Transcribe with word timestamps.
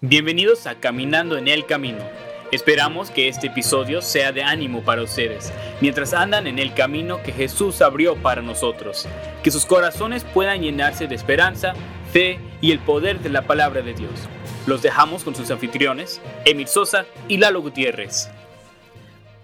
Bienvenidos 0.00 0.68
a 0.68 0.76
Caminando 0.76 1.36
en 1.36 1.48
el 1.48 1.66
Camino. 1.66 1.98
Esperamos 2.52 3.10
que 3.10 3.26
este 3.26 3.48
episodio 3.48 4.00
sea 4.00 4.30
de 4.30 4.44
ánimo 4.44 4.82
para 4.82 5.02
ustedes, 5.02 5.52
mientras 5.80 6.14
andan 6.14 6.46
en 6.46 6.60
el 6.60 6.72
camino 6.72 7.20
que 7.24 7.32
Jesús 7.32 7.82
abrió 7.82 8.14
para 8.14 8.40
nosotros. 8.40 9.08
Que 9.42 9.50
sus 9.50 9.66
corazones 9.66 10.22
puedan 10.22 10.62
llenarse 10.62 11.08
de 11.08 11.16
esperanza, 11.16 11.74
fe 12.12 12.38
y 12.60 12.70
el 12.70 12.78
poder 12.78 13.18
de 13.18 13.30
la 13.30 13.48
palabra 13.48 13.82
de 13.82 13.92
Dios. 13.92 14.12
Los 14.68 14.82
dejamos 14.82 15.24
con 15.24 15.34
sus 15.34 15.50
anfitriones, 15.50 16.20
Emil 16.44 16.68
Sosa 16.68 17.04
y 17.26 17.38
Lalo 17.38 17.60
Gutiérrez. 17.60 18.30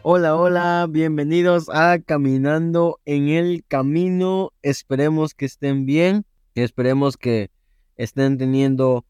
Hola, 0.03 0.37
hola, 0.37 0.87
bienvenidos 0.89 1.69
a 1.69 1.99
Caminando 1.99 3.01
en 3.07 3.29
el 3.29 3.65
Camino. 3.67 4.53
Esperemos 4.63 5.35
que 5.35 5.47
estén 5.47 5.85
bien 5.85 6.25
esperemos 6.55 7.17
que 7.17 7.51
estén 7.97 8.39
teniendo 8.39 9.05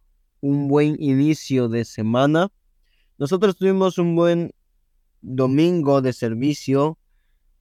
un 0.45 0.69
buen 0.69 0.97
inicio 1.01 1.69
de 1.71 1.87
semana. 1.87 2.53
Nosotros 3.17 3.57
tuvimos 3.57 3.97
un 3.97 4.15
buen 4.15 4.53
domingo 5.23 6.03
de 6.03 6.13
servicio. 6.13 6.99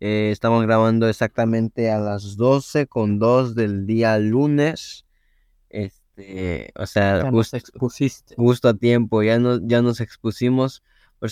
Eh, 0.01 0.31
estamos 0.31 0.63
grabando 0.63 1.07
exactamente 1.07 1.89
a 1.89 1.99
las 1.99 2.35
12 2.35 2.87
con 2.87 3.19
2 3.19 3.55
del 3.55 3.85
día 3.85 4.19
lunes. 4.19 5.05
Este, 5.69 6.73
o 6.75 6.85
sea, 6.85 7.31
justo, 7.31 7.57
justo, 8.35 8.67
a 8.67 8.73
tiempo, 8.73 9.23
ya, 9.23 9.39
no, 9.39 9.65
ya 9.65 9.81
nos 9.81 10.01
expusimos 10.01 10.83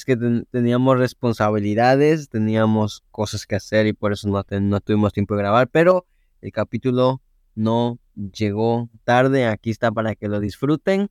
que 0.06 0.16
teníamos 0.52 0.98
responsabilidades, 0.98 2.30
teníamos 2.30 3.04
cosas 3.12 3.46
que 3.46 3.56
hacer 3.56 3.88
y 3.88 3.94
por 3.94 4.14
eso 4.14 4.30
no, 4.30 4.42
no 4.62 4.80
tuvimos 4.80 5.12
tiempo 5.12 5.36
de 5.36 5.42
grabar, 5.42 5.68
pero 5.68 6.06
el 6.40 6.54
capítulo 6.54 7.22
no 7.56 8.00
llegó 8.16 8.90
tarde, 9.04 9.48
aquí 9.48 9.70
está 9.70 9.92
para 9.92 10.16
que 10.16 10.30
lo 10.30 10.40
disfruten. 10.40 11.10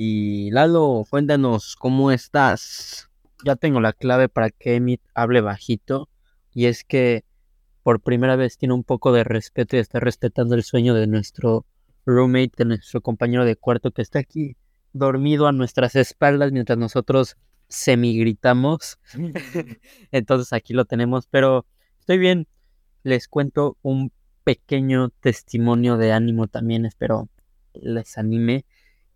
Y 0.00 0.52
Lalo, 0.52 1.04
cuéntanos, 1.10 1.74
¿cómo 1.74 2.12
estás? 2.12 3.10
Ya 3.44 3.56
tengo 3.56 3.80
la 3.80 3.92
clave 3.92 4.28
para 4.28 4.50
que 4.50 4.76
Emit 4.76 5.02
hable 5.12 5.40
bajito, 5.40 6.08
y 6.54 6.66
es 6.66 6.84
que 6.84 7.24
por 7.82 8.00
primera 8.00 8.36
vez 8.36 8.58
tiene 8.58 8.74
un 8.74 8.84
poco 8.84 9.10
de 9.10 9.24
respeto 9.24 9.74
y 9.74 9.80
está 9.80 9.98
respetando 9.98 10.54
el 10.54 10.62
sueño 10.62 10.94
de 10.94 11.08
nuestro 11.08 11.66
roommate, 12.06 12.52
de 12.58 12.64
nuestro 12.66 13.00
compañero 13.00 13.44
de 13.44 13.56
cuarto 13.56 13.90
que 13.90 14.02
está 14.02 14.20
aquí 14.20 14.56
dormido 14.92 15.48
a 15.48 15.52
nuestras 15.52 15.96
espaldas 15.96 16.52
mientras 16.52 16.78
nosotros 16.78 17.36
semi-gritamos. 17.66 19.00
Entonces 20.12 20.52
aquí 20.52 20.74
lo 20.74 20.84
tenemos, 20.84 21.26
pero 21.26 21.66
estoy 21.98 22.18
bien. 22.18 22.46
Les 23.02 23.26
cuento 23.26 23.76
un 23.82 24.12
pequeño 24.44 25.08
testimonio 25.08 25.96
de 25.96 26.12
ánimo 26.12 26.46
también, 26.46 26.86
espero 26.86 27.28
les 27.74 28.16
anime. 28.16 28.64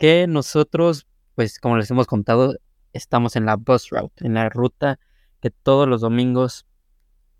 Que 0.02 0.26
nosotros, 0.26 1.06
pues 1.36 1.60
como 1.60 1.76
les 1.76 1.88
hemos 1.92 2.08
contado, 2.08 2.56
estamos 2.92 3.36
en 3.36 3.46
la 3.46 3.54
bus 3.54 3.88
route, 3.90 4.26
en 4.26 4.34
la 4.34 4.48
ruta 4.48 4.98
que 5.40 5.50
todos 5.50 5.86
los 5.86 6.00
domingos 6.00 6.66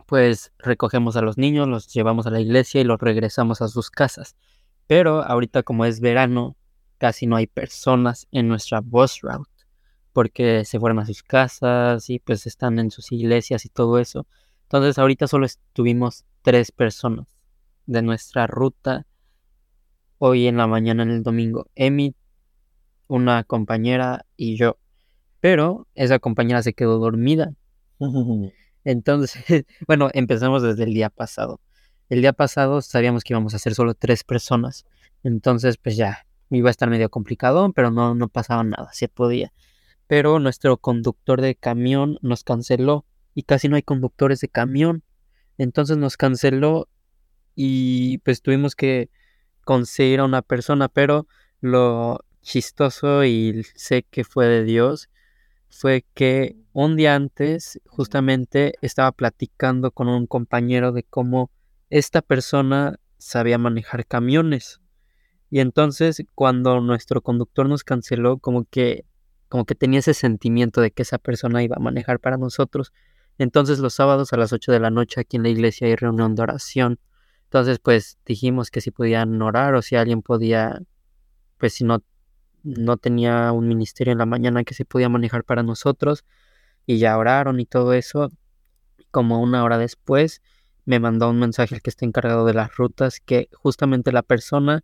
pues 0.06 0.52
recogemos 0.58 1.16
a 1.16 1.22
los 1.22 1.38
niños, 1.38 1.66
los 1.66 1.92
llevamos 1.92 2.28
a 2.28 2.30
la 2.30 2.38
iglesia 2.38 2.80
y 2.80 2.84
los 2.84 3.00
regresamos 3.00 3.62
a 3.62 3.66
sus 3.66 3.90
casas. 3.90 4.36
Pero 4.86 5.24
ahorita 5.24 5.64
como 5.64 5.86
es 5.86 5.98
verano, 5.98 6.56
casi 6.98 7.26
no 7.26 7.34
hay 7.34 7.48
personas 7.48 8.28
en 8.30 8.46
nuestra 8.46 8.80
bus 8.80 9.22
route 9.22 9.50
porque 10.12 10.64
se 10.64 10.78
fueron 10.78 11.00
a 11.00 11.06
sus 11.06 11.24
casas 11.24 12.08
y 12.10 12.20
pues 12.20 12.46
están 12.46 12.78
en 12.78 12.92
sus 12.92 13.10
iglesias 13.10 13.64
y 13.64 13.70
todo 13.70 13.98
eso. 13.98 14.24
Entonces 14.66 14.98
ahorita 14.98 15.26
solo 15.26 15.46
estuvimos 15.46 16.26
tres 16.42 16.70
personas 16.70 17.26
de 17.86 18.02
nuestra 18.02 18.46
ruta 18.46 19.04
hoy 20.18 20.46
en 20.46 20.58
la 20.58 20.68
mañana 20.68 21.02
en 21.02 21.10
el 21.10 21.24
domingo. 21.24 21.66
Emi, 21.74 22.14
una 23.14 23.44
compañera 23.44 24.26
y 24.36 24.56
yo. 24.56 24.78
Pero 25.40 25.86
esa 25.94 26.18
compañera 26.18 26.62
se 26.62 26.74
quedó 26.74 26.98
dormida. 26.98 27.54
Entonces, 28.84 29.44
bueno, 29.86 30.10
empezamos 30.12 30.62
desde 30.62 30.84
el 30.84 30.94
día 30.94 31.10
pasado. 31.10 31.60
El 32.08 32.20
día 32.20 32.32
pasado 32.32 32.82
sabíamos 32.82 33.24
que 33.24 33.32
íbamos 33.32 33.54
a 33.54 33.58
ser 33.58 33.74
solo 33.74 33.94
tres 33.94 34.24
personas. 34.24 34.84
Entonces, 35.24 35.76
pues 35.76 35.96
ya, 35.96 36.26
iba 36.50 36.68
a 36.68 36.70
estar 36.70 36.90
medio 36.90 37.08
complicado, 37.10 37.72
pero 37.72 37.90
no, 37.90 38.14
no 38.14 38.28
pasaba 38.28 38.64
nada, 38.64 38.90
se 38.92 39.08
podía 39.08 39.52
pero 40.12 40.38
nuestro 40.38 40.76
conductor 40.76 41.40
de 41.40 41.54
camión 41.54 42.18
nos 42.20 42.44
canceló 42.44 43.06
y 43.34 43.44
casi 43.44 43.70
no 43.70 43.76
hay 43.76 43.82
conductores 43.82 44.40
de 44.40 44.48
camión. 44.48 45.02
Entonces 45.56 45.96
nos 45.96 46.18
canceló 46.18 46.86
y 47.54 48.18
pues 48.18 48.42
tuvimos 48.42 48.76
que 48.76 49.08
conseguir 49.64 50.20
a 50.20 50.24
una 50.26 50.42
persona, 50.42 50.88
pero 50.88 51.26
lo 51.62 52.20
chistoso 52.42 53.24
y 53.24 53.62
sé 53.74 54.04
que 54.10 54.24
fue 54.24 54.46
de 54.46 54.64
Dios 54.64 55.08
fue 55.72 56.04
que 56.12 56.56
un 56.74 56.96
día 56.96 57.14
antes 57.14 57.80
justamente 57.86 58.74
estaba 58.82 59.10
platicando 59.10 59.90
con 59.90 60.06
un 60.06 60.26
compañero 60.26 60.92
de 60.92 61.02
cómo 61.02 61.50
esta 61.88 62.20
persona 62.20 63.00
sabía 63.16 63.56
manejar 63.56 64.06
camiones. 64.06 64.80
Y 65.50 65.60
entonces 65.60 66.22
cuando 66.34 66.80
nuestro 66.82 67.22
conductor 67.22 67.68
nos 67.68 67.84
canceló, 67.84 68.38
como 68.38 68.64
que 68.64 69.06
como 69.48 69.64
que 69.66 69.74
tenía 69.74 69.98
ese 69.98 70.14
sentimiento 70.14 70.80
de 70.80 70.90
que 70.92 71.02
esa 71.02 71.18
persona 71.18 71.62
iba 71.62 71.76
a 71.76 71.82
manejar 71.82 72.20
para 72.20 72.38
nosotros. 72.38 72.92
Entonces 73.38 73.78
los 73.78 73.94
sábados 73.94 74.32
a 74.32 74.36
las 74.36 74.52
8 74.52 74.72
de 74.72 74.80
la 74.80 74.90
noche 74.90 75.20
aquí 75.20 75.36
en 75.36 75.42
la 75.42 75.50
iglesia 75.50 75.86
hay 75.86 75.96
reunión 75.96 76.34
de 76.34 76.42
oración. 76.42 77.00
Entonces 77.44 77.78
pues 77.78 78.18
dijimos 78.26 78.70
que 78.70 78.80
si 78.80 78.90
podían 78.90 79.40
orar 79.40 79.74
o 79.74 79.82
si 79.82 79.96
alguien 79.96 80.22
podía, 80.22 80.80
pues 81.58 81.74
si 81.74 81.84
no, 81.84 82.02
no 82.62 82.96
tenía 82.96 83.52
un 83.52 83.68
ministerio 83.68 84.12
en 84.12 84.18
la 84.18 84.26
mañana 84.26 84.64
que 84.64 84.74
se 84.74 84.84
podía 84.84 85.08
manejar 85.08 85.44
para 85.44 85.62
nosotros. 85.62 86.24
Y 86.86 86.98
ya 86.98 87.16
oraron 87.18 87.60
y 87.60 87.66
todo 87.66 87.92
eso. 87.92 88.30
Como 89.10 89.40
una 89.40 89.62
hora 89.64 89.78
después 89.78 90.42
me 90.84 91.00
mandó 91.00 91.30
un 91.30 91.38
mensaje 91.38 91.74
el 91.74 91.82
que 91.82 91.90
está 91.90 92.04
encargado 92.04 92.44
de 92.44 92.54
las 92.54 92.74
rutas 92.76 93.20
que 93.20 93.48
justamente 93.52 94.12
la 94.12 94.22
persona 94.22 94.82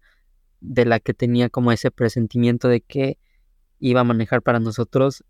de 0.61 0.85
la 0.85 1.01
que 1.01 1.15
tenía 1.15 1.51
como 1.51 1.73
ese 1.73 1.91
presentimiento 1.91 2.69
de 2.69 2.81
que 2.81 3.19
iba 3.81 4.01
a 4.01 4.05
manejar 4.05 4.43
para 4.43 4.61
nosotros, 4.61 5.25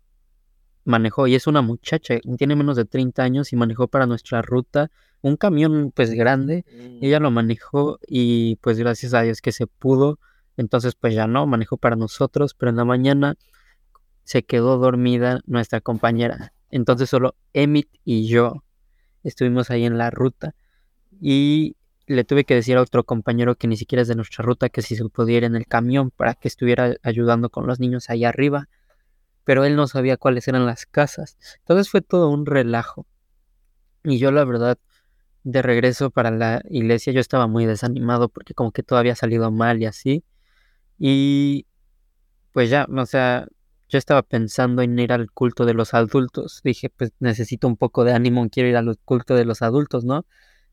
manejó 0.85 1.27
y 1.27 1.35
es 1.35 1.47
una 1.47 1.61
muchacha, 1.61 2.15
tiene 2.37 2.55
menos 2.55 2.75
de 2.77 2.85
30 2.85 3.21
años 3.21 3.53
y 3.53 3.55
manejó 3.55 3.87
para 3.87 4.07
nuestra 4.07 4.41
ruta 4.41 4.91
un 5.21 5.37
camión 5.37 5.91
pues 5.93 6.11
grande, 6.11 6.65
mm. 6.71 7.03
ella 7.03 7.19
lo 7.19 7.31
manejó 7.31 7.99
y 8.07 8.55
pues 8.57 8.79
gracias 8.79 9.13
a 9.13 9.21
Dios 9.21 9.41
que 9.41 9.51
se 9.51 9.67
pudo, 9.67 10.19
entonces 10.59 10.95
pues 10.95 11.13
ya 11.13 11.27
no, 11.27 11.47
manejó 11.47 11.77
para 11.77 11.95
nosotros, 11.95 12.53
pero 12.53 12.69
en 12.69 12.75
la 12.75 12.85
mañana 12.85 13.35
se 14.23 14.43
quedó 14.43 14.77
dormida 14.77 15.41
nuestra 15.45 15.81
compañera, 15.81 16.53
entonces 16.69 17.09
solo 17.09 17.35
Emit 17.53 17.89
y 18.03 18.27
yo 18.27 18.63
estuvimos 19.23 19.71
ahí 19.71 19.85
en 19.85 19.97
la 19.97 20.09
ruta 20.11 20.53
y 21.21 21.75
le 22.09 22.23
tuve 22.23 22.43
que 22.43 22.55
decir 22.55 22.75
a 22.75 22.81
otro 22.81 23.03
compañero 23.03 23.55
que 23.55 23.67
ni 23.67 23.77
siquiera 23.77 24.01
es 24.01 24.07
de 24.07 24.15
nuestra 24.15 24.43
ruta 24.43 24.69
que 24.69 24.81
si 24.81 24.95
se 24.95 25.05
pudiera 25.05 25.45
en 25.45 25.55
el 25.55 25.67
camión 25.67 26.09
para 26.09 26.33
que 26.33 26.47
estuviera 26.47 26.95
ayudando 27.03 27.49
con 27.49 27.67
los 27.67 27.79
niños 27.79 28.09
ahí 28.09 28.25
arriba. 28.25 28.67
Pero 29.43 29.63
él 29.63 29.75
no 29.75 29.87
sabía 29.87 30.17
cuáles 30.17 30.47
eran 30.47 30.65
las 30.65 30.87
casas. 30.87 31.37
Entonces 31.59 31.89
fue 31.89 32.01
todo 32.01 32.29
un 32.29 32.47
relajo. 32.47 33.05
Y 34.03 34.17
yo 34.17 34.31
la 34.31 34.43
verdad, 34.43 34.79
de 35.43 35.61
regreso 35.61 36.09
para 36.09 36.31
la 36.31 36.63
iglesia, 36.69 37.13
yo 37.13 37.19
estaba 37.19 37.45
muy 37.45 37.67
desanimado 37.67 38.29
porque 38.29 38.55
como 38.55 38.71
que 38.71 38.81
todo 38.81 38.97
había 38.97 39.15
salido 39.15 39.51
mal 39.51 39.79
y 39.79 39.85
así. 39.85 40.23
Y 40.99 41.65
pues 42.53 42.69
ya, 42.69 42.87
o 42.89 43.05
sea, 43.05 43.47
yo 43.89 43.97
estaba 43.97 44.21
pensando 44.23 44.81
en 44.81 44.99
ir 44.99 45.13
al 45.13 45.31
culto 45.31 45.65
de 45.65 45.73
los 45.73 45.93
adultos. 45.93 46.61
Dije, 46.63 46.89
pues 46.89 47.11
necesito 47.19 47.67
un 47.67 47.77
poco 47.77 48.03
de 48.03 48.13
ánimo, 48.13 48.47
quiero 48.49 48.69
ir 48.69 48.77
al 48.77 48.97
culto 49.05 49.35
de 49.35 49.45
los 49.45 49.61
adultos, 49.61 50.05
¿no? 50.05 50.25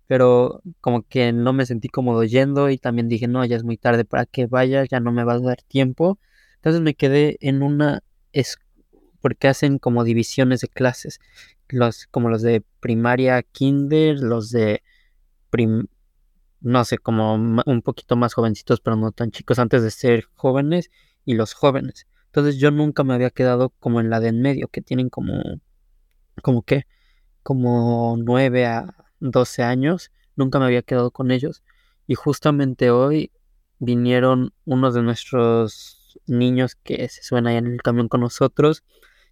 pero 0.06 0.62
como 0.80 1.02
que 1.02 1.32
no 1.32 1.52
me 1.52 1.66
sentí 1.66 1.88
cómodo 1.88 2.24
yendo 2.24 2.70
y 2.70 2.78
también 2.78 3.08
dije, 3.08 3.28
no, 3.28 3.44
ya 3.44 3.56
es 3.56 3.64
muy 3.64 3.76
tarde 3.76 4.04
para 4.04 4.26
que 4.26 4.46
vaya, 4.46 4.84
ya 4.84 5.00
no 5.00 5.12
me 5.12 5.24
va 5.24 5.34
a 5.34 5.40
dar 5.40 5.62
tiempo. 5.62 6.18
Entonces 6.56 6.80
me 6.80 6.94
quedé 6.94 7.36
en 7.40 7.62
una, 7.62 8.02
es 8.32 8.58
porque 9.20 9.48
hacen 9.48 9.78
como 9.78 10.04
divisiones 10.04 10.60
de 10.60 10.68
clases, 10.68 11.18
los, 11.68 12.06
como 12.06 12.28
los 12.28 12.42
de 12.42 12.62
primaria, 12.80 13.42
kinder, 13.42 14.18
los 14.20 14.50
de, 14.50 14.82
prim, 15.50 15.86
no 16.60 16.84
sé, 16.84 16.98
como 16.98 17.34
un 17.34 17.82
poquito 17.82 18.16
más 18.16 18.34
jovencitos, 18.34 18.80
pero 18.80 18.96
no 18.96 19.12
tan 19.12 19.30
chicos 19.30 19.58
antes 19.58 19.82
de 19.82 19.90
ser 19.90 20.28
jóvenes 20.34 20.90
y 21.24 21.34
los 21.34 21.54
jóvenes. 21.54 22.06
Entonces 22.26 22.58
yo 22.58 22.70
nunca 22.70 23.04
me 23.04 23.14
había 23.14 23.30
quedado 23.30 23.70
como 23.80 24.00
en 24.00 24.10
la 24.10 24.20
de 24.20 24.28
en 24.28 24.42
medio, 24.42 24.68
que 24.68 24.82
tienen 24.82 25.08
como, 25.08 25.42
como 26.42 26.62
qué, 26.62 26.86
como 27.42 28.16
nueve 28.18 28.66
a 28.66 28.94
12 29.20 29.62
años, 29.62 30.10
nunca 30.34 30.58
me 30.58 30.66
había 30.66 30.82
quedado 30.82 31.10
con 31.10 31.30
ellos 31.30 31.62
y 32.06 32.14
justamente 32.14 32.90
hoy 32.90 33.32
vinieron 33.78 34.52
unos 34.64 34.94
de 34.94 35.02
nuestros 35.02 36.18
niños 36.26 36.76
que 36.76 37.08
se 37.08 37.22
suena 37.22 37.50
ahí 37.50 37.56
en 37.56 37.66
el 37.66 37.82
camión 37.82 38.08
con 38.08 38.20
nosotros 38.20 38.84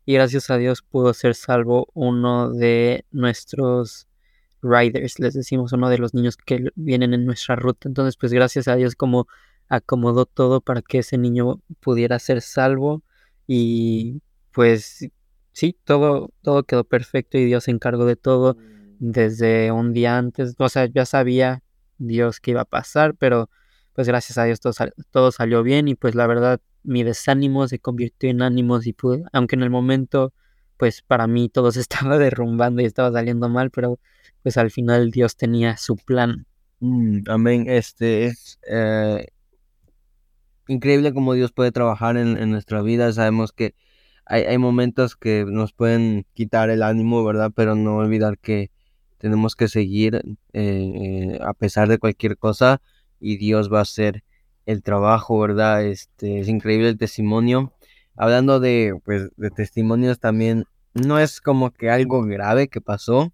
y 0.07 0.15
gracias 0.15 0.51
a 0.51 0.57
Dios 0.57 0.83
pudo 0.83 1.15
ser 1.15 1.35
salvo 1.35 1.89
uno 1.95 2.51
de 2.51 3.07
nuestros 3.11 4.07
riders, 4.65 5.19
les 5.19 5.35
decimos 5.35 5.73
uno 5.73 5.89
de 5.91 5.99
los 5.99 6.15
niños 6.15 6.37
que 6.37 6.71
vienen 6.75 7.15
en 7.15 7.27
nuestra 7.27 7.57
ruta. 7.57 7.89
Entonces, 7.89 8.17
pues 8.17 8.33
gracias 8.33 8.69
a 8.69 8.77
Dios 8.77 8.97
como 8.97 9.27
acomodó 9.69 10.27
todo 10.27 10.61
para 10.61 10.83
que 10.83 10.99
ese 10.99 11.19
niño 11.19 11.61
pudiera 11.81 12.19
ser 12.19 12.43
salvo 12.43 13.03
Y 13.47 14.23
pues 14.53 15.09
sí, 15.53 15.77
todo, 15.85 16.31
todo 16.43 16.65
quedó 16.65 16.85
perfecto 16.85 17.39
y 17.39 17.45
Dios 17.45 17.65
se 17.65 17.71
encargó 17.71 18.05
de 18.07 18.17
todo 18.17 18.57
desde 18.99 19.73
un 19.73 19.93
día 19.93 20.19
antes. 20.19 20.55
O 20.59 20.69
sea, 20.69 20.87
ya 20.87 21.07
sabía 21.07 21.63
Dios 21.99 22.41
que 22.41 22.53
iba 22.53 22.63
a 22.63 22.65
pasar, 22.65 23.15
pero 23.17 23.51
pues 23.95 24.09
gracias 24.09 24.39
a 24.39 24.45
Dios 24.45 24.61
todo, 24.61 24.73
todo 25.11 25.33
salió 25.33 25.63
bien 25.63 25.89
y 25.89 25.95
pues 25.95 26.15
la 26.15 26.27
verdad 26.27 26.61
mi 26.83 27.03
desánimo 27.05 27.69
se 27.69 27.79
convirtió 27.79 28.31
en 28.31 28.43
ánimos 28.43 28.87
y 28.87 28.93
pude, 28.93 29.25
aunque 29.33 29.57
en 29.57 29.63
el 29.63 29.71
momento 29.71 30.33
pues 30.77 31.03
para 31.03 31.27
mí 31.27 31.49
todo 31.49 31.73
se 31.73 31.81
estaba 32.09 32.19
derrumbando 32.19 32.83
y 32.83 32.85
estaba 32.87 33.13
saliendo 33.13 33.49
mal, 33.49 33.71
pero 33.71 33.99
pues 34.45 34.59
al 34.59 34.71
final 34.71 35.11
Dios 35.11 35.37
tenía 35.37 35.79
su 35.79 35.97
plan. 35.97 36.47
Mm, 36.81 37.21
amén. 37.29 37.65
Este 37.67 38.27
es 38.27 38.61
eh, 38.69 39.29
increíble 40.69 41.15
cómo 41.15 41.33
Dios 41.33 41.51
puede 41.51 41.73
trabajar 41.73 42.19
en, 42.19 42.51
nuestra 42.51 42.83
vida. 42.83 43.11
Sabemos 43.15 43.53
que 43.53 43.75
hay, 44.27 44.43
hay, 44.43 44.59
momentos 44.59 45.17
que 45.17 45.47
nos 45.49 45.73
pueden 45.73 46.27
quitar 46.35 46.69
el 46.69 46.83
ánimo, 46.83 47.25
¿verdad? 47.25 47.53
Pero 47.57 47.75
no 47.75 47.97
olvidar 47.97 48.39
que 48.39 48.71
tenemos 49.17 49.57
que 49.57 49.67
seguir 49.67 50.17
eh, 50.17 50.23
eh, 50.53 51.39
a 51.43 51.55
pesar 51.55 51.89
de 51.89 51.97
cualquier 51.97 52.37
cosa 52.37 52.83
y 53.19 53.39
Dios 53.39 53.73
va 53.73 53.79
a 53.79 53.83
hacer 53.83 54.25
el 54.67 54.83
trabajo, 54.83 55.39
¿verdad? 55.41 55.87
Este 55.87 56.41
es 56.41 56.49
increíble 56.49 56.91
el 56.91 56.99
testimonio. 56.99 57.73
Hablando 58.15 58.61
de 58.61 58.95
pues 59.07 59.31
de 59.39 59.51
testimonios 59.51 60.21
también 60.21 60.65
no 60.93 61.19
es 61.19 61.41
como 61.41 61.71
que 61.71 61.89
algo 61.89 62.23
grave 62.25 62.69
que 62.69 62.83
pasó, 62.83 63.33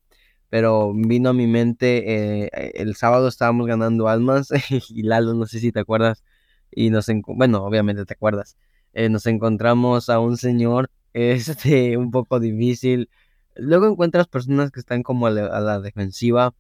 pero 0.51 0.93
vino 0.95 1.31
a 1.31 1.33
mi 1.33 1.47
mente 1.47 2.45
eh, 2.45 2.73
el 2.75 2.97
sábado 2.97 3.29
estábamos 3.29 3.67
ganando 3.67 4.09
almas 4.09 4.51
y 4.91 5.03
Lalo, 5.03 5.35
no 5.35 5.47
sé 5.47 5.61
si 5.61 5.73
te 5.73 5.81
acuerdas 5.81 6.25
y 6.71 6.91
nos 6.91 7.07
bueno, 7.27 7.65
obviamente 7.65 8.05
te 8.05 8.15
acuerdas. 8.15 8.57
nos 8.95 9.27
encontramos 9.27 10.11
a 10.11 10.21
un 10.21 10.37
señor 10.37 10.91
este 11.15 11.97
un 11.97 12.11
poco 12.11 12.41
difícil. 12.41 13.09
Luego 13.57 13.87
encuentras 13.89 14.29
personas 14.29 14.71
que 14.71 14.81
están 14.81 15.03
como 15.03 15.27
a 15.27 15.31
la 15.31 15.81
defensiva 15.81 16.55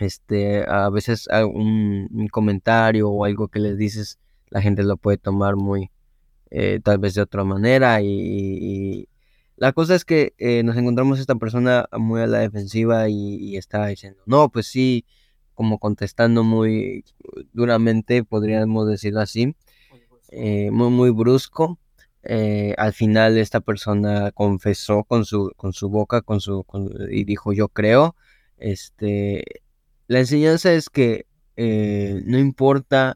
este, 0.00 0.64
a 0.68 0.88
veces 0.90 1.28
un, 1.30 2.28
comentario 2.32 3.10
o 3.10 3.24
algo 3.24 3.48
que 3.48 3.60
les 3.60 3.76
dices, 3.76 4.18
la 4.48 4.62
gente 4.62 4.82
lo 4.82 4.96
puede 4.96 5.18
tomar 5.18 5.56
muy, 5.56 5.90
eh, 6.50 6.80
tal 6.82 6.98
vez 6.98 7.14
de 7.14 7.22
otra 7.22 7.44
manera. 7.44 8.00
Y, 8.02 9.08
la 9.60 9.72
cosa 9.72 9.94
es 9.94 10.04
que 10.04 10.34
eh, 10.38 10.64
nos 10.64 10.76
encontramos 10.76 11.20
esta 11.20 11.36
persona 11.36 11.88
muy 11.92 12.20
a 12.20 12.26
la 12.26 12.40
defensiva 12.40 13.08
y, 13.08 13.56
estaba 13.56 13.86
diciendo, 13.86 14.20
no, 14.26 14.48
pues 14.48 14.66
sí, 14.66 15.04
como 15.54 15.78
contestando 15.78 16.42
muy 16.42 17.04
duramente, 17.52 18.24
podríamos 18.24 18.88
decirlo 18.88 19.20
así, 19.20 19.54
eh, 20.30 20.72
muy, 20.72 20.90
muy 20.90 21.10
brusco. 21.10 21.78
al 22.76 22.92
final 22.92 23.38
esta 23.38 23.60
persona 23.60 24.32
confesó 24.32 25.04
con 25.04 25.24
su, 25.24 25.52
con 25.56 25.72
su 25.72 25.88
boca 25.88 26.22
con 26.22 26.40
su, 26.40 26.66
y 27.10 27.24
dijo 27.24 27.52
yo 27.52 27.68
creo 27.68 28.14
este 28.58 29.44
la 30.10 30.18
enseñanza 30.18 30.72
es 30.72 30.90
que 30.90 31.26
eh, 31.54 32.20
no 32.24 32.36
importa, 32.36 33.14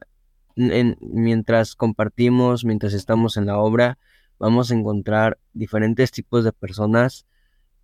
mientras 0.55 1.75
compartimos, 1.75 2.63
mientras 2.63 2.93
estamos 2.93 3.35
en 3.35 3.47
la 3.47 3.57
obra, 3.57 3.97
vamos 4.39 4.71
a 4.71 4.75
encontrar 4.75 5.37
diferentes 5.53 6.11
tipos 6.11 6.43
de 6.43 6.51
personas. 6.51 7.25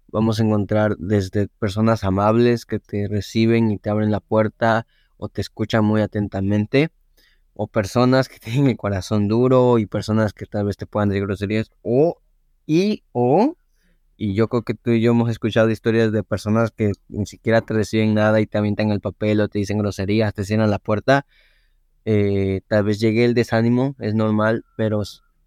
Vamos 0.07 0.39
a 0.39 0.43
encontrar 0.43 0.97
desde 0.97 1.47
personas 1.47 2.03
amables 2.03 2.65
que 2.65 2.79
te 2.79 3.07
reciben 3.07 3.71
y 3.71 3.77
te 3.77 3.89
abren 3.89 4.11
la 4.11 4.19
puerta 4.19 4.85
o 5.17 5.29
te 5.29 5.41
escuchan 5.41 5.85
muy 5.85 6.01
atentamente, 6.01 6.89
o 7.53 7.67
personas 7.67 8.27
que 8.27 8.39
tienen 8.39 8.67
el 8.67 8.77
corazón 8.77 9.27
duro 9.27 9.77
y 9.77 9.85
personas 9.85 10.33
que 10.33 10.45
tal 10.45 10.65
vez 10.65 10.77
te 10.77 10.87
puedan 10.87 11.09
decir 11.09 11.25
groserías, 11.25 11.69
o 11.83 12.17
y 12.65 13.03
o 13.11 13.55
y 14.23 14.35
yo 14.35 14.49
creo 14.49 14.61
que 14.61 14.75
tú 14.75 14.91
y 14.91 15.01
yo 15.01 15.11
hemos 15.13 15.31
escuchado 15.31 15.71
historias 15.71 16.11
de 16.11 16.21
personas 16.23 16.69
que 16.69 16.91
ni 17.09 17.25
siquiera 17.25 17.61
te 17.61 17.73
reciben 17.73 18.13
nada 18.13 18.39
y 18.39 18.45
te 18.45 18.59
avientan 18.59 18.91
el 18.91 19.01
papel 19.01 19.41
o 19.41 19.47
te 19.47 19.57
dicen 19.57 19.79
groserías, 19.79 20.31
te 20.35 20.43
cierran 20.43 20.69
la 20.69 20.77
puerta. 20.77 21.25
Eh, 22.05 22.61
tal 22.67 22.83
vez 22.83 22.99
llegue 22.99 23.25
el 23.25 23.33
desánimo, 23.33 23.95
es 23.97 24.13
normal, 24.13 24.63
pero, 24.77 25.01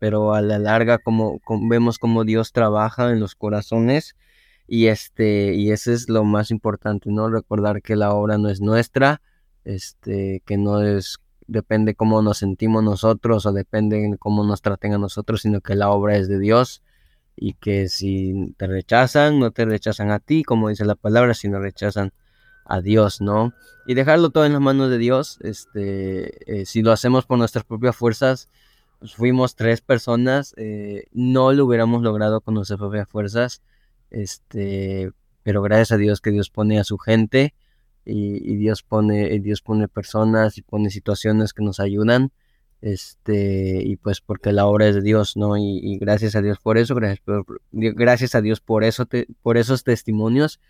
pero 0.05 0.35
a 0.35 0.43
la 0.43 0.59
larga 0.59 0.99
como, 0.99 1.41
vemos 1.67 1.99
como 1.99 2.25
Dios 2.25 2.53
trabaja 2.53 3.11
en 3.11 3.21
los 3.21 3.35
corazones 3.35 4.17
y 4.69 4.89
este 4.89 5.55
y 5.55 5.71
eso 5.71 5.93
es 5.93 6.11
lo 6.11 6.25
más 6.25 6.51
importante, 6.51 7.11
¿no? 7.11 7.31
Recordar 7.31 7.81
que 7.81 7.97
la 7.97 8.13
obra 8.13 8.37
no 8.37 8.51
es 8.51 8.61
nuestra, 8.61 9.23
este 9.65 10.43
que 10.45 10.59
no 10.59 10.83
es 10.83 11.21
depende 11.47 11.95
cómo 11.95 12.21
nos 12.21 12.37
sentimos 12.37 12.85
nosotros 12.85 13.47
o 13.47 13.53
depende 13.55 14.15
cómo 14.19 14.45
nos 14.45 14.61
traten 14.61 14.93
a 14.93 14.99
nosotros, 14.99 15.41
sino 15.41 15.63
que 15.63 15.75
la 15.75 15.89
obra 15.89 16.19
es 16.19 16.29
de 16.29 16.39
Dios 16.39 16.83
y 17.35 17.55
que 17.55 17.89
si 17.89 18.55
te 18.59 18.67
rechazan, 18.67 19.39
no 19.39 19.53
te 19.53 19.65
rechazan 19.65 20.11
a 20.11 20.19
ti, 20.19 20.43
como 20.43 20.69
dice 20.69 20.85
la 20.85 20.97
palabra, 20.97 21.33
sino 21.33 21.61
rechazan 21.61 22.13
a 22.67 22.83
Dios, 22.83 23.23
¿no? 23.23 23.55
Y 23.87 23.95
dejarlo 23.95 24.29
todo 24.29 24.45
en 24.45 24.53
las 24.53 24.61
manos 24.61 24.91
de 24.91 24.99
Dios, 24.99 25.39
este, 25.41 26.61
eh, 26.61 26.67
si 26.67 26.83
lo 26.83 26.93
hacemos 26.93 27.25
por 27.25 27.39
nuestras 27.39 27.65
propias 27.65 27.97
fuerzas, 27.97 28.51
fuimos 29.17 29.57
tres 29.57 29.81
personas, 29.81 30.55
eh, 30.57 31.07
no 31.13 31.53
lo 31.53 31.67
hubiéramos 31.67 32.03
logrado 32.03 32.41
con 32.41 32.55
nuestras 32.55 32.79
propias 32.79 33.09
fuerzas, 33.09 33.63
este, 34.11 35.13
pero 35.43 35.63
gracias 35.63 35.93
a 35.93 35.97
Dios 35.97 36.21
que 36.21 36.31
Dios 36.31 36.51
pone 36.51 36.79
a 36.79 36.85
su 36.85 36.99
gente 36.99 37.55
y, 38.05 38.53
y 38.53 38.57
Dios 38.57 38.83
pone, 38.83 39.39
Dios 39.41 39.63
pone 39.63 39.89
personas 39.89 40.59
y 40.59 40.63
pone 40.63 40.91
situaciones 40.91 41.53
que 41.53 41.63
nos 41.63 41.81
ayudan 41.81 42.33
este 42.85 43.83
y 43.83 43.97
pues 43.97 44.21
porque 44.21 44.53
la 44.53 44.67
obra 44.67 44.87
es 44.87 44.95
de 44.95 45.01
Dios 45.01 45.39
no 45.39 45.57
y, 45.57 45.97
gracias 45.99 46.37
a 46.37 46.43
Dios 46.43 46.59
por 46.59 46.77
eso 46.77 46.95
gracias, 46.95 47.25
gracias 47.73 48.35
a 48.35 48.43
Dios 48.43 48.61
por 48.61 48.85
eso 48.85 49.09
por 49.41 49.57
esos 49.57 49.85
testimonios 49.85 50.61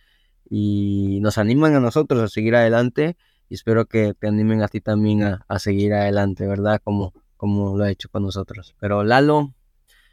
y 0.48 1.18
nos 1.22 1.38
animan 1.38 1.74
a 1.74 1.80
nosotros 1.80 2.20
a 2.22 2.28
seguir 2.28 2.54
adelante 2.54 3.16
y 3.48 3.54
espero 3.54 3.86
que 3.86 4.14
te 4.14 4.28
animen 4.28 4.62
a 4.62 4.68
ti 4.68 4.80
también 4.80 5.24
a, 5.24 5.58
seguir 5.58 5.92
adelante 5.92 6.46
verdad 6.46 6.80
como 6.84 7.12
como 7.36 7.76
lo 7.76 7.84
ha 7.84 7.90
hecho 7.90 8.08
con 8.08 8.22
nosotros 8.22 8.74
pero 8.80 9.04
Lalo 9.04 9.52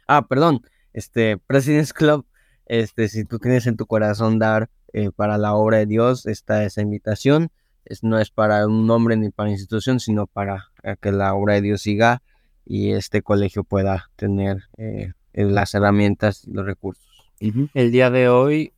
ah 0.06 0.26
perdón 0.26 0.62
este 0.92 1.38
President's 1.38 1.92
Club 1.92 2.26
este 2.66 3.08
si 3.08 3.24
tú 3.24 3.38
tienes 3.38 3.66
en 3.66 3.76
tu 3.76 3.86
corazón 3.86 4.38
dar 4.38 4.70
eh, 4.92 5.10
para 5.14 5.38
la 5.38 5.54
obra 5.54 5.78
de 5.78 5.86
Dios 5.86 6.26
está 6.26 6.64
esa 6.64 6.82
invitación 6.82 7.50
no 8.00 8.18
es 8.18 8.30
para 8.30 8.66
un 8.66 8.86
nombre 8.86 9.16
ni 9.16 9.30
para 9.30 9.50
institución, 9.50 10.00
sino 10.00 10.26
para 10.26 10.70
que 11.00 11.12
la 11.12 11.34
obra 11.34 11.54
de 11.54 11.62
Dios 11.62 11.82
siga 11.82 12.22
y 12.64 12.92
este 12.92 13.22
colegio 13.22 13.64
pueda 13.64 14.10
tener 14.16 14.64
eh, 14.78 15.12
las 15.32 15.74
herramientas 15.74 16.44
y 16.46 16.52
los 16.52 16.64
recursos. 16.64 17.04
El 17.74 17.90
día 17.90 18.10
de 18.10 18.28
hoy 18.28 18.72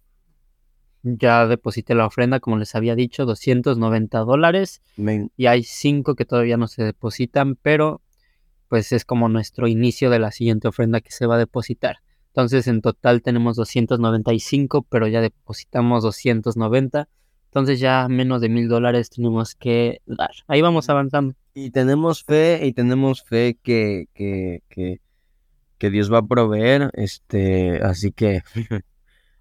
ya 1.03 1.47
deposité 1.47 1.95
la 1.95 2.07
ofrenda, 2.07 2.41
como 2.41 2.57
les 2.57 2.75
había 2.75 2.95
dicho, 2.95 3.27
290 3.27 4.19
dólares. 4.21 4.83
Y 5.37 5.47
hay 5.47 5.63
cinco 5.63 6.15
que 6.15 6.25
todavía 6.25 6.57
no 6.57 6.67
se 6.67 6.83
depositan, 6.83 7.57
pero 7.57 8.01
pues 8.75 8.91
es 8.91 9.05
como 9.05 9.29
nuestro 9.29 9.69
inicio 9.69 10.11
de 10.11 10.19
la 10.19 10.33
siguiente 10.33 10.67
ofrenda 10.67 11.01
que 11.01 11.13
se 11.13 11.27
va 11.27 11.37
a 11.37 11.39
depositar. 11.39 11.99
Entonces 12.27 12.67
en 12.67 12.81
total 12.81 13.23
tenemos 13.23 13.55
295, 13.55 14.85
pero 14.91 15.07
ya 15.07 15.21
depositamos 15.21 16.03
290. 16.03 17.09
Entonces 17.45 17.79
ya 17.79 18.09
menos 18.09 18.41
de 18.41 18.49
mil 18.49 18.67
dólares 18.67 19.11
tenemos 19.11 19.55
que 19.55 20.03
dar. 20.07 20.33
Ahí 20.49 20.61
vamos 20.61 20.89
avanzando. 20.89 21.37
Y 21.55 21.71
tenemos 21.71 22.25
fe, 22.25 22.67
y 22.67 22.73
tenemos 22.73 23.23
fe 23.23 23.57
que, 23.63 24.09
que, 24.13 24.65
que, 24.69 25.01
que 25.79 25.91
Dios 25.91 26.13
va 26.13 26.19
a 26.19 26.27
proveer. 26.27 26.91
Este, 26.95 27.77
así 27.81 28.11
que 28.11 28.43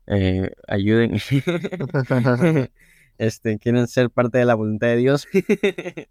eh, 0.06 0.52
ayuden. 0.68 1.18
este, 3.18 3.58
quieren 3.58 3.88
ser 3.88 4.12
parte 4.12 4.38
de 4.38 4.46
la 4.46 4.54
voluntad 4.54 4.90
de 4.90 4.98
Dios. 4.98 5.28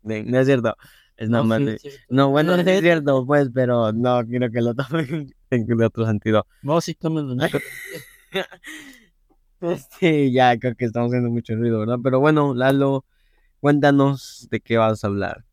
no 0.03 0.41
es 0.41 0.47
cierto. 0.47 0.77
Es 1.23 1.31
nada 1.31 1.45
más 1.45 1.61
No, 2.09 2.31
bueno, 2.31 2.57
es 2.57 2.81
cierto, 2.81 3.25
pues, 3.25 3.49
pero 3.55 3.93
no 3.93 4.27
quiero 4.27 4.51
que 4.51 4.61
lo 4.61 4.75
tomen 4.75 5.33
en 5.51 5.83
otro 5.83 6.05
sentido. 6.05 6.49
No, 6.63 6.81
sí, 6.81 6.95
tomen. 6.95 7.39
Este, 9.61 10.33
ya 10.33 10.59
creo 10.59 10.75
que 10.75 10.87
estamos 10.87 11.11
haciendo 11.11 11.31
mucho 11.31 11.55
ruido, 11.55 11.79
¿verdad? 11.79 11.99
Pero 12.03 12.19
bueno, 12.19 12.53
Lalo, 12.53 13.05
cuéntanos 13.61 14.49
de 14.51 14.59
qué 14.59 14.77
vas 14.77 15.05
a 15.05 15.07
hablar. 15.07 15.45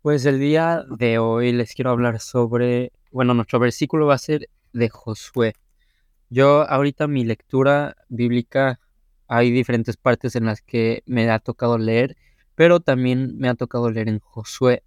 Pues 0.00 0.26
el 0.26 0.40
día 0.40 0.84
de 0.98 1.18
hoy 1.18 1.52
les 1.52 1.72
quiero 1.72 1.92
hablar 1.92 2.18
sobre, 2.18 2.90
bueno, 3.12 3.32
nuestro 3.34 3.60
versículo 3.60 4.06
va 4.06 4.14
a 4.14 4.18
ser 4.18 4.48
de 4.72 4.88
Josué. 4.88 5.54
Yo 6.30 6.68
ahorita 6.68 7.06
mi 7.06 7.24
lectura 7.24 7.94
bíblica 8.08 8.80
hay 9.28 9.52
diferentes 9.52 9.96
partes 9.96 10.34
en 10.34 10.46
las 10.46 10.60
que 10.60 11.04
me 11.06 11.30
ha 11.30 11.38
tocado 11.38 11.78
leer, 11.78 12.16
pero 12.54 12.80
también 12.80 13.38
me 13.38 13.48
ha 13.48 13.54
tocado 13.54 13.90
leer 13.90 14.08
en 14.08 14.18
Josué. 14.20 14.82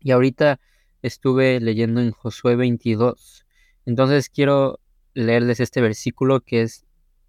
Y 0.00 0.10
ahorita 0.10 0.60
estuve 1.02 1.60
leyendo 1.60 2.00
en 2.00 2.12
Josué 2.12 2.56
22. 2.56 3.46
Entonces 3.86 4.28
quiero 4.30 4.80
leerles 5.14 5.60
este 5.60 5.80
versículo 5.80 6.40
que 6.40 6.62
es 6.62 6.84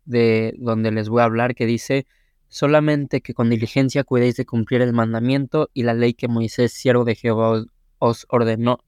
de 0.06 0.56
donde 0.58 0.92
les 0.92 1.10
voy 1.10 1.22
a 1.22 1.26
hablar 1.26 1.56
que 1.56 1.66
dice, 1.66 2.06
solamente 2.48 3.22
que 3.22 3.34
con 3.34 3.50
diligencia 3.50 4.04
cuidéis 4.04 4.36
de 4.36 4.46
cumplir 4.46 4.82
el 4.82 4.94
mandamiento 4.94 5.70
y 5.74 5.84
la 5.84 5.94
ley 5.94 6.14
que 6.14 6.28
Moisés, 6.28 6.74
siervo 6.74 7.04
de 7.04 7.16
Jehová, 7.16 7.66
os 8.00 8.26
ordenó, 8.30 8.80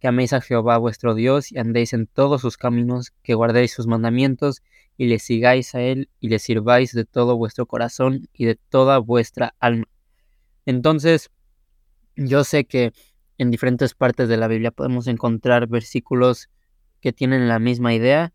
que 0.00 0.08
améis 0.08 0.32
a 0.32 0.40
Jehová 0.40 0.78
vuestro 0.78 1.14
Dios 1.14 1.52
y 1.52 1.58
andéis 1.58 1.92
en 1.92 2.06
todos 2.06 2.40
sus 2.42 2.56
caminos, 2.56 3.12
que 3.22 3.34
guardéis 3.34 3.72
sus 3.72 3.86
mandamientos 3.86 4.62
y 4.98 5.06
le 5.06 5.18
sigáis 5.18 5.74
a 5.74 5.80
él 5.80 6.10
y 6.20 6.28
le 6.28 6.38
sirváis 6.38 6.92
de 6.92 7.04
todo 7.04 7.36
vuestro 7.36 7.66
corazón 7.66 8.28
y 8.32 8.44
de 8.44 8.56
toda 8.56 8.98
vuestra 8.98 9.54
alma. 9.60 9.86
Entonces, 10.66 11.30
yo 12.16 12.44
sé 12.44 12.64
que 12.64 12.92
en 13.38 13.50
diferentes 13.50 13.94
partes 13.94 14.28
de 14.28 14.36
la 14.36 14.48
Biblia 14.48 14.70
podemos 14.70 15.06
encontrar 15.06 15.68
versículos 15.68 16.50
que 17.00 17.12
tienen 17.12 17.48
la 17.48 17.58
misma 17.58 17.94
idea, 17.94 18.32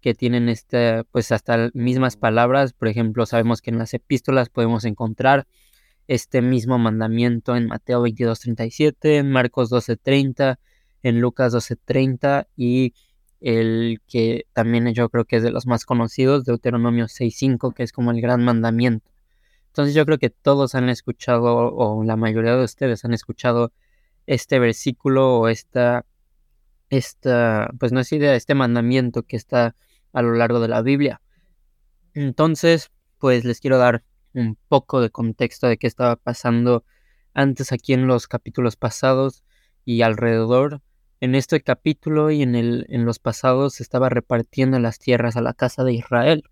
que 0.00 0.14
tienen 0.14 0.48
este, 0.48 1.04
pues 1.04 1.32
hasta 1.32 1.70
mismas 1.74 2.16
palabras. 2.16 2.72
Por 2.72 2.88
ejemplo, 2.88 3.24
sabemos 3.24 3.62
que 3.62 3.70
en 3.70 3.78
las 3.78 3.94
epístolas 3.94 4.50
podemos 4.50 4.84
encontrar 4.84 5.46
este 6.08 6.42
mismo 6.42 6.78
mandamiento 6.78 7.56
en 7.56 7.68
Mateo 7.68 8.02
22:37, 8.02 9.18
en 9.18 9.30
Marcos 9.30 9.70
12:30, 9.70 10.58
en 11.02 11.20
Lucas 11.20 11.52
12:30 11.52 12.48
y 12.56 12.94
el 13.40 14.00
que 14.06 14.46
también 14.52 14.92
yo 14.94 15.08
creo 15.08 15.24
que 15.24 15.36
es 15.36 15.42
de 15.42 15.52
los 15.52 15.66
más 15.66 15.84
conocidos, 15.84 16.44
Deuteronomio 16.44 17.06
6:5, 17.08 17.72
que 17.72 17.84
es 17.84 17.92
como 17.92 18.10
el 18.10 18.20
gran 18.20 18.44
mandamiento. 18.44 19.11
Entonces 19.72 19.94
yo 19.94 20.04
creo 20.04 20.18
que 20.18 20.28
todos 20.28 20.74
han 20.74 20.90
escuchado, 20.90 21.74
o 21.74 22.04
la 22.04 22.16
mayoría 22.16 22.54
de 22.56 22.64
ustedes 22.64 23.06
han 23.06 23.14
escuchado 23.14 23.72
este 24.26 24.58
versículo 24.58 25.38
o 25.38 25.48
esta, 25.48 26.04
esta, 26.90 27.70
pues 27.80 27.90
no 27.90 28.00
es 28.00 28.12
idea, 28.12 28.34
este 28.34 28.54
mandamiento 28.54 29.22
que 29.22 29.36
está 29.36 29.74
a 30.12 30.20
lo 30.20 30.34
largo 30.34 30.60
de 30.60 30.68
la 30.68 30.82
Biblia. 30.82 31.22
Entonces, 32.12 32.90
pues 33.18 33.46
les 33.46 33.60
quiero 33.60 33.78
dar 33.78 34.04
un 34.34 34.58
poco 34.68 35.00
de 35.00 35.08
contexto 35.08 35.68
de 35.68 35.78
qué 35.78 35.86
estaba 35.86 36.16
pasando 36.16 36.84
antes 37.32 37.72
aquí 37.72 37.94
en 37.94 38.06
los 38.06 38.28
capítulos 38.28 38.76
pasados 38.76 39.42
y 39.86 40.02
alrededor. 40.02 40.82
En 41.20 41.34
este 41.34 41.62
capítulo 41.62 42.30
y 42.30 42.42
en, 42.42 42.56
el, 42.56 42.84
en 42.90 43.06
los 43.06 43.18
pasados 43.18 43.76
se 43.76 43.84
estaba 43.84 44.10
repartiendo 44.10 44.78
las 44.80 44.98
tierras 44.98 45.38
a 45.38 45.40
la 45.40 45.54
casa 45.54 45.82
de 45.82 45.94
Israel 45.94 46.44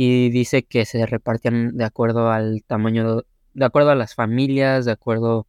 y 0.00 0.30
dice 0.30 0.62
que 0.62 0.84
se 0.86 1.06
repartían 1.06 1.76
de 1.76 1.84
acuerdo 1.84 2.30
al 2.30 2.62
tamaño, 2.64 3.24
de, 3.52 3.64
acuerdo 3.64 3.90
a 3.90 3.96
las 3.96 4.14
familias, 4.14 4.84
de 4.84 4.92
acuerdo, 4.92 5.48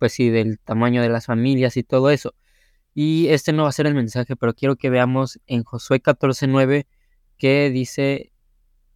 pues 0.00 0.12
sí, 0.14 0.30
del 0.30 0.58
tamaño 0.58 1.00
de 1.00 1.08
las 1.08 1.26
familias 1.26 1.76
y 1.76 1.84
todo 1.84 2.10
eso. 2.10 2.34
Y 2.92 3.28
este 3.28 3.52
no 3.52 3.62
va 3.62 3.68
a 3.68 3.72
ser 3.72 3.86
el 3.86 3.94
mensaje, 3.94 4.34
pero 4.34 4.52
quiero 4.52 4.74
que 4.74 4.90
veamos 4.90 5.38
en 5.46 5.62
Josué 5.62 6.02
14:9 6.02 6.88
que 7.38 7.70
dice, 7.70 8.32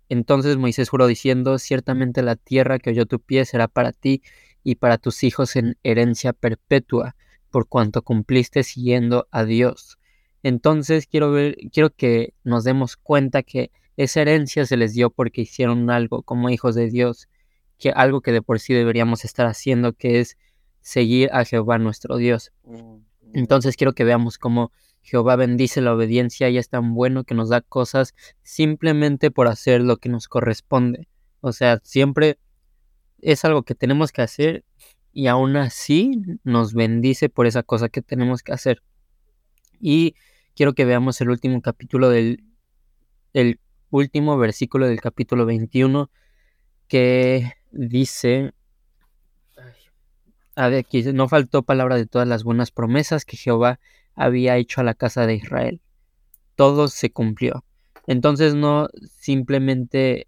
entonces 0.08 0.56
Moisés 0.56 0.88
juró 0.88 1.06
diciendo, 1.06 1.58
ciertamente 1.58 2.22
la 2.22 2.34
tierra 2.34 2.80
que 2.80 2.90
oyó 2.90 3.06
tu 3.06 3.20
pie 3.20 3.44
será 3.44 3.68
para 3.68 3.92
ti 3.92 4.22
y 4.64 4.76
para 4.76 4.98
tus 4.98 5.22
hijos 5.22 5.54
en 5.54 5.78
herencia 5.84 6.32
perpetua, 6.32 7.14
por 7.50 7.68
cuanto 7.68 8.02
cumpliste 8.02 8.64
siguiendo 8.64 9.28
a 9.30 9.44
Dios. 9.44 9.96
Entonces 10.42 11.06
quiero 11.06 11.30
ver, 11.30 11.56
quiero 11.72 11.90
que 11.90 12.34
nos 12.42 12.64
demos 12.64 12.96
cuenta 12.96 13.44
que 13.44 13.70
esa 13.98 14.22
herencia 14.22 14.64
se 14.64 14.76
les 14.76 14.94
dio 14.94 15.10
porque 15.10 15.40
hicieron 15.40 15.90
algo 15.90 16.22
como 16.22 16.50
hijos 16.50 16.76
de 16.76 16.88
Dios, 16.88 17.28
que 17.78 17.90
algo 17.90 18.20
que 18.20 18.30
de 18.30 18.42
por 18.42 18.60
sí 18.60 18.72
deberíamos 18.72 19.24
estar 19.24 19.46
haciendo, 19.46 19.92
que 19.92 20.20
es 20.20 20.38
seguir 20.80 21.30
a 21.32 21.44
Jehová 21.44 21.78
nuestro 21.78 22.16
Dios. 22.16 22.52
Mm, 22.62 22.98
Entonces 23.34 23.76
quiero 23.76 23.94
que 23.94 24.04
veamos 24.04 24.38
cómo 24.38 24.70
Jehová 25.02 25.34
bendice 25.34 25.80
la 25.80 25.92
obediencia 25.92 26.48
y 26.48 26.58
es 26.58 26.68
tan 26.68 26.94
bueno 26.94 27.24
que 27.24 27.34
nos 27.34 27.48
da 27.48 27.60
cosas 27.60 28.14
simplemente 28.44 29.32
por 29.32 29.48
hacer 29.48 29.80
lo 29.80 29.96
que 29.96 30.08
nos 30.08 30.28
corresponde. 30.28 31.08
O 31.40 31.50
sea, 31.52 31.80
siempre 31.82 32.38
es 33.20 33.44
algo 33.44 33.64
que 33.64 33.74
tenemos 33.74 34.12
que 34.12 34.22
hacer 34.22 34.64
y 35.12 35.26
aún 35.26 35.56
así 35.56 36.22
nos 36.44 36.72
bendice 36.72 37.28
por 37.28 37.48
esa 37.48 37.64
cosa 37.64 37.88
que 37.88 38.00
tenemos 38.00 38.44
que 38.44 38.52
hacer. 38.52 38.80
Y 39.80 40.14
quiero 40.54 40.74
que 40.74 40.84
veamos 40.84 41.20
el 41.20 41.30
último 41.30 41.60
capítulo 41.62 42.10
del 42.10 42.44
el 43.32 43.58
último 43.90 44.36
versículo 44.38 44.86
del 44.86 45.00
capítulo 45.00 45.46
21 45.46 46.10
que 46.88 47.52
dice, 47.70 48.52
aquí 50.56 51.02
no 51.12 51.28
faltó 51.28 51.62
palabra 51.62 51.96
de 51.96 52.06
todas 52.06 52.26
las 52.26 52.44
buenas 52.44 52.70
promesas 52.70 53.24
que 53.24 53.36
Jehová 53.36 53.78
había 54.14 54.56
hecho 54.56 54.80
a 54.80 54.84
la 54.84 54.94
casa 54.94 55.26
de 55.26 55.34
Israel. 55.34 55.80
Todo 56.56 56.88
se 56.88 57.10
cumplió. 57.10 57.64
Entonces 58.06 58.54
no 58.54 58.88
simplemente 59.20 60.26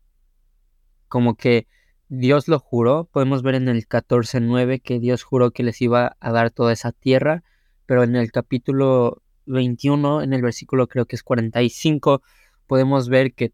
como 1.09 1.35
que 1.35 1.67
Dios 2.09 2.49
lo 2.49 2.59
juró, 2.59 3.09
podemos 3.11 3.43
ver 3.43 3.55
en 3.55 3.69
el 3.69 3.89
14.9 3.89 4.83
que 4.83 4.99
Dios 4.99 5.23
juró 5.23 5.51
que 5.53 5.63
les 5.63 5.81
iba 5.81 6.17
a 6.21 6.33
dar 6.33 6.51
toda 6.51 6.73
esa 6.73 6.93
tierra, 6.93 7.43
pero 7.87 8.03
en 8.03 8.17
el 8.17 8.31
capítulo 8.33 9.23
21, 9.47 10.23
en 10.23 10.33
el 10.33 10.43
versículo 10.43 10.89
creo 10.89 11.07
que 11.07 11.17
es 11.17 11.23
45, 11.23 12.23
podemos 12.71 13.09
ver 13.09 13.35
que 13.35 13.53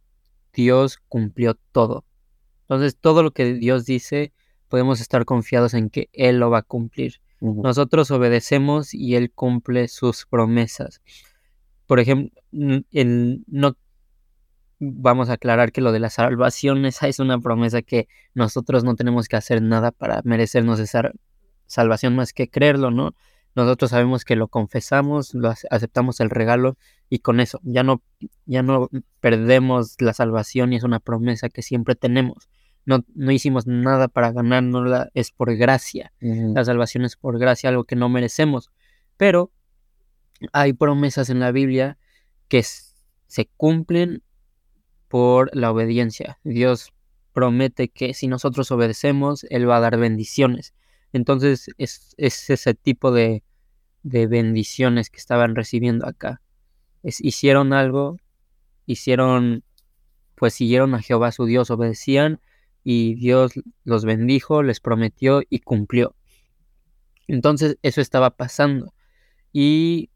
Dios 0.52 0.98
cumplió 1.08 1.54
todo. 1.72 2.04
Entonces, 2.64 2.98
todo 3.00 3.22
lo 3.22 3.30
que 3.30 3.54
Dios 3.54 3.86
dice, 3.86 4.34
podemos 4.68 5.00
estar 5.00 5.24
confiados 5.24 5.72
en 5.72 5.88
que 5.88 6.10
Él 6.12 6.36
lo 6.38 6.50
va 6.50 6.58
a 6.58 6.62
cumplir. 6.62 7.14
Nosotros 7.40 8.10
obedecemos 8.10 8.92
y 8.92 9.14
Él 9.14 9.32
cumple 9.32 9.88
sus 9.88 10.26
promesas. 10.26 11.00
Por 11.86 11.98
ejemplo, 11.98 12.30
no 12.52 13.76
vamos 14.80 15.30
a 15.30 15.34
aclarar 15.34 15.72
que 15.72 15.80
lo 15.80 15.92
de 15.92 16.00
la 16.00 16.10
salvación, 16.10 16.84
esa 16.84 17.08
es 17.08 17.18
una 17.18 17.38
promesa 17.38 17.80
que 17.80 18.08
nosotros 18.34 18.84
no 18.84 18.96
tenemos 18.96 19.28
que 19.28 19.36
hacer 19.36 19.62
nada 19.62 19.92
para 19.92 20.20
merecernos 20.24 20.78
esa 20.78 21.10
salvación 21.64 22.14
más 22.16 22.34
que 22.34 22.50
creerlo, 22.50 22.90
¿no? 22.90 23.14
Nosotros 23.56 23.90
sabemos 23.90 24.24
que 24.24 24.36
lo 24.36 24.48
confesamos, 24.48 25.34
lo 25.34 25.52
aceptamos 25.70 26.20
el 26.20 26.28
regalo 26.28 26.76
y 27.08 27.20
con 27.20 27.40
eso 27.40 27.58
ya 27.62 27.82
no, 27.82 28.02
ya 28.44 28.62
no 28.62 28.90
perdemos 29.20 29.96
la 29.98 30.12
salvación 30.12 30.72
y 30.72 30.76
es 30.76 30.82
una 30.82 31.00
promesa 31.00 31.48
que 31.48 31.62
siempre 31.62 31.94
tenemos. 31.94 32.48
No, 32.84 33.04
no 33.14 33.32
hicimos 33.32 33.66
nada 33.66 34.08
para 34.08 34.30
ganárnosla, 34.30 35.08
es 35.14 35.32
por 35.32 35.56
gracia. 35.56 36.12
La 36.20 36.64
salvación 36.64 37.04
es 37.04 37.16
por 37.16 37.38
gracia, 37.38 37.70
algo 37.70 37.84
que 37.84 37.96
no 37.96 38.08
merecemos. 38.08 38.70
Pero 39.16 39.50
hay 40.52 40.74
promesas 40.74 41.30
en 41.30 41.40
la 41.40 41.50
Biblia 41.50 41.98
que 42.48 42.62
se 42.62 43.48
cumplen 43.56 44.22
por 45.08 45.50
la 45.56 45.70
obediencia. 45.70 46.38
Dios 46.44 46.92
promete 47.32 47.88
que 47.88 48.14
si 48.14 48.28
nosotros 48.28 48.70
obedecemos, 48.70 49.44
Él 49.50 49.68
va 49.68 49.78
a 49.78 49.80
dar 49.80 49.96
bendiciones. 49.96 50.74
Entonces 51.12 51.70
es, 51.78 52.14
ese 52.18 52.74
tipo 52.74 53.10
de, 53.10 53.42
bendiciones 54.06 55.10
que 55.10 55.18
estaban 55.18 55.54
recibiendo 55.54 56.06
acá. 56.06 56.40
hicieron 57.02 57.72
algo, 57.72 58.18
hicieron, 58.86 59.64
pues 60.34 60.54
siguieron 60.54 60.94
a 60.94 61.02
Jehová 61.02 61.32
su 61.32 61.44
Dios, 61.44 61.70
obedecían 61.70 62.40
y 62.84 63.14
Dios 63.16 63.52
los 63.84 64.04
bendijo, 64.04 64.62
les 64.62 64.80
prometió 64.80 65.42
y 65.50 65.60
cumplió. 65.60 66.14
Entonces 67.26 67.78
eso 67.82 68.00
estaba 68.00 68.30
pasando. 68.30 68.94
Y 69.52 70.10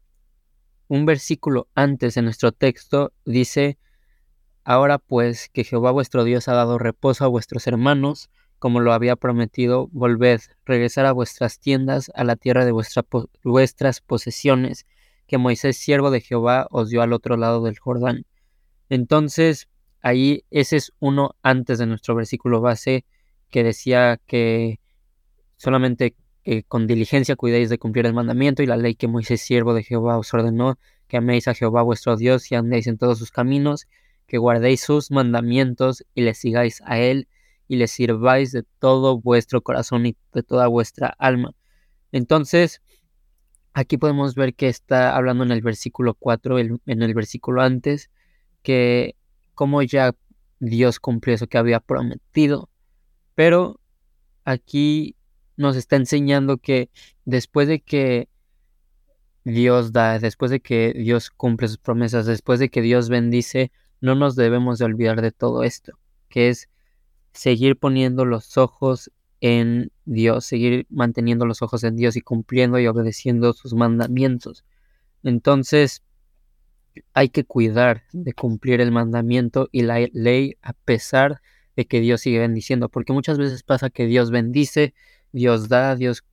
un 0.87 1.05
versículo 1.05 1.67
antes 1.75 2.15
en 2.17 2.25
nuestro 2.25 2.51
texto 2.51 3.11
dice, 3.25 3.77
ahora 4.63 4.99
pues 4.99 5.49
que 5.49 5.63
Jehová 5.63 5.91
vuestro 5.91 6.23
Dios 6.23 6.47
ha 6.47 6.53
dado 6.53 6.77
reposo 6.77 7.25
a 7.25 7.27
vuestros 7.27 7.67
hermanos, 7.67 8.29
como 8.61 8.79
lo 8.79 8.93
había 8.93 9.15
prometido, 9.15 9.89
volved, 9.91 10.39
regresar 10.65 11.07
a 11.07 11.13
vuestras 11.13 11.57
tiendas, 11.57 12.11
a 12.13 12.23
la 12.23 12.35
tierra 12.35 12.63
de 12.63 12.71
vuestras 12.71 14.01
posesiones, 14.01 14.85
que 15.25 15.39
Moisés, 15.39 15.77
siervo 15.77 16.11
de 16.11 16.21
Jehová, 16.21 16.67
os 16.69 16.91
dio 16.91 17.01
al 17.01 17.11
otro 17.11 17.37
lado 17.37 17.63
del 17.63 17.79
Jordán. 17.79 18.27
Entonces, 18.87 19.67
ahí 20.03 20.43
ese 20.51 20.77
es 20.77 20.93
uno 20.99 21.31
antes 21.41 21.79
de 21.79 21.87
nuestro 21.87 22.13
versículo 22.13 22.61
base, 22.61 23.03
que 23.49 23.63
decía 23.63 24.21
que 24.27 24.79
solamente 25.57 26.13
con 26.67 26.85
diligencia 26.85 27.35
cuidéis 27.35 27.71
de 27.71 27.79
cumplir 27.79 28.05
el 28.05 28.13
mandamiento 28.13 28.61
y 28.61 28.67
la 28.67 28.77
ley 28.77 28.93
que 28.93 29.07
Moisés, 29.07 29.41
siervo 29.41 29.73
de 29.73 29.81
Jehová, 29.81 30.19
os 30.19 30.31
ordenó, 30.35 30.77
que 31.07 31.17
améis 31.17 31.47
a 31.47 31.55
Jehová 31.55 31.81
vuestro 31.81 32.15
Dios 32.15 32.51
y 32.51 32.55
andéis 32.55 32.85
en 32.85 32.99
todos 32.99 33.17
sus 33.17 33.31
caminos, 33.31 33.87
que 34.27 34.37
guardéis 34.37 34.81
sus 34.81 35.09
mandamientos 35.09 36.05
y 36.13 36.21
le 36.21 36.35
sigáis 36.35 36.83
a 36.85 36.99
él 36.99 37.27
y 37.71 37.77
le 37.77 37.87
sirváis 37.87 38.51
de 38.51 38.63
todo 38.79 39.21
vuestro 39.21 39.61
corazón 39.61 40.05
y 40.05 40.17
de 40.33 40.43
toda 40.43 40.67
vuestra 40.67 41.15
alma. 41.17 41.55
Entonces, 42.11 42.81
aquí 43.71 43.97
podemos 43.97 44.35
ver 44.35 44.55
que 44.55 44.67
está 44.67 45.15
hablando 45.15 45.45
en 45.45 45.51
el 45.51 45.61
versículo 45.61 46.13
4, 46.15 46.59
en 46.59 46.81
el 46.85 47.13
versículo 47.13 47.61
antes, 47.61 48.09
que 48.61 49.15
como 49.55 49.81
ya 49.83 50.13
Dios 50.59 50.99
cumplió 50.99 51.33
eso 51.33 51.47
que 51.47 51.57
había 51.57 51.79
prometido. 51.79 52.69
Pero 53.35 53.79
aquí 54.43 55.15
nos 55.55 55.77
está 55.77 55.95
enseñando 55.95 56.57
que 56.57 56.89
después 57.23 57.69
de 57.69 57.79
que 57.79 58.27
Dios 59.45 59.93
da, 59.93 60.19
después 60.19 60.51
de 60.51 60.59
que 60.59 60.91
Dios 60.93 61.29
cumple 61.29 61.69
sus 61.69 61.77
promesas, 61.77 62.25
después 62.25 62.59
de 62.59 62.67
que 62.67 62.81
Dios 62.81 63.07
bendice, 63.07 63.71
no 64.01 64.15
nos 64.15 64.35
debemos 64.35 64.77
de 64.77 64.83
olvidar 64.83 65.21
de 65.21 65.31
todo 65.31 65.63
esto, 65.63 65.93
que 66.27 66.49
es 66.49 66.67
seguir 67.33 67.77
poniendo 67.77 68.25
los 68.25 68.57
ojos 68.57 69.11
en 69.39 69.91
Dios, 70.05 70.45
seguir 70.45 70.85
manteniendo 70.89 71.45
los 71.45 71.61
ojos 71.61 71.83
en 71.83 71.95
Dios 71.95 72.15
y 72.15 72.21
cumpliendo 72.21 72.79
y 72.79 72.87
obedeciendo 72.87 73.53
sus 73.53 73.73
mandamientos. 73.73 74.63
Entonces, 75.23 76.03
hay 77.13 77.29
que 77.29 77.43
cuidar 77.43 78.03
de 78.11 78.33
cumplir 78.33 78.81
el 78.81 78.91
mandamiento 78.91 79.69
y 79.71 79.83
la 79.83 79.99
ley 80.13 80.57
a 80.61 80.73
pesar 80.73 81.41
de 81.75 81.85
que 81.85 82.01
Dios 82.01 82.21
sigue 82.21 82.39
bendiciendo, 82.39 82.89
porque 82.89 83.13
muchas 83.13 83.37
veces 83.37 83.63
pasa 83.63 83.89
que 83.89 84.05
Dios 84.05 84.29
bendice, 84.29 84.93
Dios 85.31 85.69
da, 85.69 85.95
Dios 85.95 86.23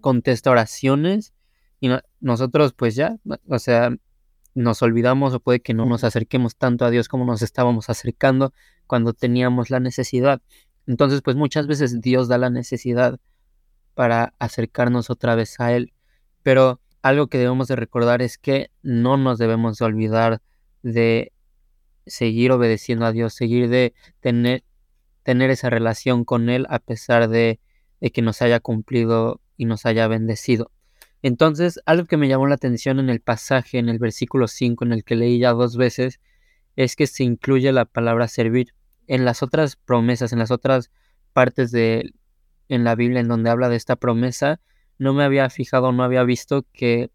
contesta 0.00 0.50
oraciones 0.50 1.32
y 1.80 1.88
nosotros 2.20 2.74
pues 2.74 2.94
ya, 2.94 3.16
o 3.48 3.58
sea, 3.58 3.96
nos 4.58 4.82
olvidamos 4.82 5.34
o 5.34 5.40
puede 5.40 5.60
que 5.60 5.72
no 5.72 5.86
nos 5.86 6.02
acerquemos 6.02 6.56
tanto 6.56 6.84
a 6.84 6.90
Dios 6.90 7.08
como 7.08 7.24
nos 7.24 7.42
estábamos 7.42 7.88
acercando 7.90 8.52
cuando 8.88 9.12
teníamos 9.12 9.70
la 9.70 9.78
necesidad. 9.78 10.42
Entonces, 10.88 11.22
pues 11.22 11.36
muchas 11.36 11.68
veces 11.68 12.00
Dios 12.00 12.26
da 12.26 12.38
la 12.38 12.50
necesidad 12.50 13.20
para 13.94 14.34
acercarnos 14.40 15.10
otra 15.10 15.36
vez 15.36 15.60
a 15.60 15.72
Él. 15.72 15.92
Pero 16.42 16.80
algo 17.02 17.28
que 17.28 17.38
debemos 17.38 17.68
de 17.68 17.76
recordar 17.76 18.20
es 18.20 18.36
que 18.36 18.72
no 18.82 19.16
nos 19.16 19.38
debemos 19.38 19.78
de 19.78 19.84
olvidar 19.84 20.42
de 20.82 21.32
seguir 22.06 22.50
obedeciendo 22.50 23.06
a 23.06 23.12
Dios, 23.12 23.34
seguir 23.34 23.68
de 23.68 23.94
tener, 24.18 24.64
tener 25.22 25.50
esa 25.50 25.70
relación 25.70 26.24
con 26.24 26.48
Él 26.48 26.66
a 26.68 26.80
pesar 26.80 27.28
de, 27.28 27.60
de 28.00 28.10
que 28.10 28.22
nos 28.22 28.42
haya 28.42 28.58
cumplido 28.58 29.40
y 29.56 29.66
nos 29.66 29.86
haya 29.86 30.08
bendecido. 30.08 30.72
Entonces, 31.22 31.80
algo 31.86 32.06
que 32.06 32.16
me 32.16 32.28
llamó 32.28 32.46
la 32.46 32.54
atención 32.54 33.00
en 33.00 33.10
el 33.10 33.20
pasaje, 33.20 33.78
en 33.78 33.88
el 33.88 33.98
versículo 33.98 34.46
5, 34.48 34.84
en 34.84 34.92
el 34.92 35.04
que 35.04 35.16
leí 35.16 35.38
ya 35.38 35.52
dos 35.52 35.76
veces, 35.76 36.20
es 36.76 36.94
que 36.96 37.06
se 37.06 37.24
incluye 37.24 37.72
la 37.72 37.84
palabra 37.84 38.28
servir. 38.28 38.74
En 39.06 39.24
las 39.24 39.42
otras 39.42 39.76
promesas, 39.76 40.32
en 40.32 40.38
las 40.38 40.50
otras 40.50 40.90
partes 41.32 41.70
de 41.72 42.12
en 42.68 42.84
la 42.84 42.94
Biblia 42.94 43.20
en 43.20 43.28
donde 43.28 43.50
habla 43.50 43.68
de 43.68 43.76
esta 43.76 43.96
promesa, 43.96 44.60
no 44.98 45.14
me 45.14 45.24
había 45.24 45.48
fijado, 45.50 45.90
no 45.92 46.02
había 46.02 46.22
visto 46.24 46.66
que 46.72 47.10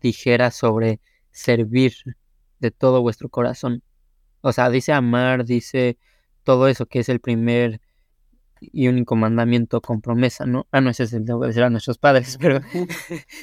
dijera 0.00 0.50
sobre 0.50 1.00
servir 1.30 1.94
de 2.58 2.70
todo 2.70 3.02
vuestro 3.02 3.28
corazón. 3.28 3.82
O 4.40 4.52
sea, 4.52 4.70
dice 4.70 4.92
amar, 4.92 5.44
dice 5.44 5.98
todo 6.44 6.68
eso 6.68 6.86
que 6.86 7.00
es 7.00 7.08
el 7.08 7.20
primer 7.20 7.80
y 8.60 8.88
único 8.88 9.16
mandamiento 9.16 9.80
con 9.80 10.00
promesa, 10.00 10.46
¿no? 10.46 10.66
Ah, 10.70 10.80
no, 10.80 10.90
ese 10.90 11.04
es 11.04 11.12
el 11.12 11.24
de 11.24 11.62
a 11.64 11.70
nuestros 11.70 11.98
padres, 11.98 12.38
pero 12.40 12.60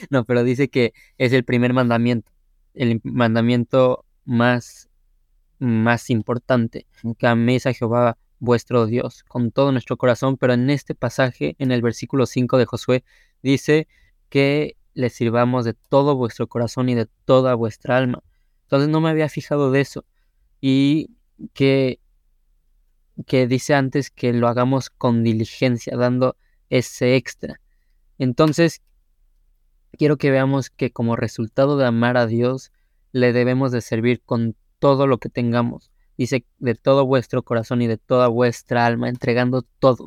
no, 0.10 0.26
pero 0.26 0.44
dice 0.44 0.70
que 0.70 0.94
es 1.18 1.34
el 1.34 1.44
primer 1.44 1.74
mandamiento, 1.74 2.32
el 2.74 3.02
mandamiento 3.04 4.06
más, 4.26 4.90
más 5.60 6.10
importante, 6.10 6.86
que 7.18 7.28
améis 7.28 7.66
a 7.66 7.74
Jehová 7.74 8.18
vuestro 8.40 8.86
Dios 8.86 9.24
con 9.24 9.52
todo 9.52 9.72
nuestro 9.72 9.98
corazón, 9.98 10.38
pero 10.38 10.54
en 10.54 10.70
este 10.70 10.96
pasaje, 10.96 11.56
en 11.60 11.72
el 11.72 11.82
versículo 11.82 12.26
5 12.26 12.58
de 12.58 12.66
Josué, 12.66 13.04
dice 13.42 13.88
que 14.30 14.78
le 14.94 15.10
sirvamos 15.10 15.66
de 15.66 15.74
todo 15.74 16.16
vuestro 16.16 16.48
corazón 16.48 16.90
y 16.90 16.96
de 16.96 17.08
toda 17.26 17.56
vuestra 17.56 17.98
alma. 17.98 18.24
Entonces 18.64 18.90
no 18.90 19.00
me 19.00 19.10
había 19.10 19.30
fijado 19.30 19.72
de 19.72 19.82
eso. 19.82 20.06
Y 20.60 21.12
que 21.54 22.00
que 23.26 23.48
dice 23.48 23.74
antes 23.74 24.12
que 24.12 24.34
lo 24.34 24.48
hagamos 24.48 24.90
con 24.90 25.24
diligencia, 25.24 25.98
dando 25.98 26.38
ese 26.70 27.16
extra. 27.16 27.60
Entonces, 28.18 28.82
quiero 29.94 30.18
que 30.18 30.32
veamos 30.32 30.70
que 30.70 30.92
como 30.92 31.16
resultado 31.16 31.78
de 31.78 31.86
amar 31.86 32.18
a 32.18 32.28
Dios, 32.28 32.72
le 33.12 33.34
debemos 33.34 33.72
de 33.72 33.82
servir 33.82 34.22
con 34.24 34.56
todo 34.80 35.08
lo 35.08 35.18
que 35.18 35.30
tengamos. 35.30 35.92
Dice, 36.18 36.46
de 36.60 36.76
todo 36.76 37.06
vuestro 37.06 37.44
corazón 37.44 37.82
y 37.82 37.88
de 37.88 37.98
toda 37.98 38.28
vuestra 38.28 38.86
alma, 38.86 39.10
entregando 39.10 39.64
todo. 39.80 40.06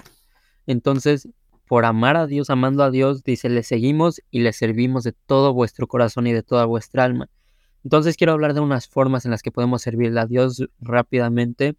Entonces, 0.67 1.29
por 1.67 1.85
amar 1.85 2.17
a 2.17 2.27
Dios, 2.27 2.51
amando 2.51 2.83
a 2.83 2.91
Dios, 2.91 3.23
dice, 3.23 3.49
le 3.49 3.63
seguimos 3.63 4.21
y 4.31 4.41
le 4.41 4.53
servimos 4.53 5.05
de 5.05 5.13
todo 5.13 5.55
vuestro 5.55 5.87
corazón 5.87 6.27
y 6.27 6.33
de 6.33 6.43
toda 6.43 6.65
vuestra 6.65 7.05
alma. 7.05 7.29
Entonces 7.85 8.17
quiero 8.17 8.33
hablar 8.33 8.55
de 8.55 8.61
unas 8.61 8.89
formas 8.89 9.25
en 9.25 9.31
las 9.31 9.43
que 9.43 9.53
podemos 9.53 9.83
servirle 9.83 10.21
a 10.21 10.27
Dios 10.27 10.69
rápidamente. 10.81 11.77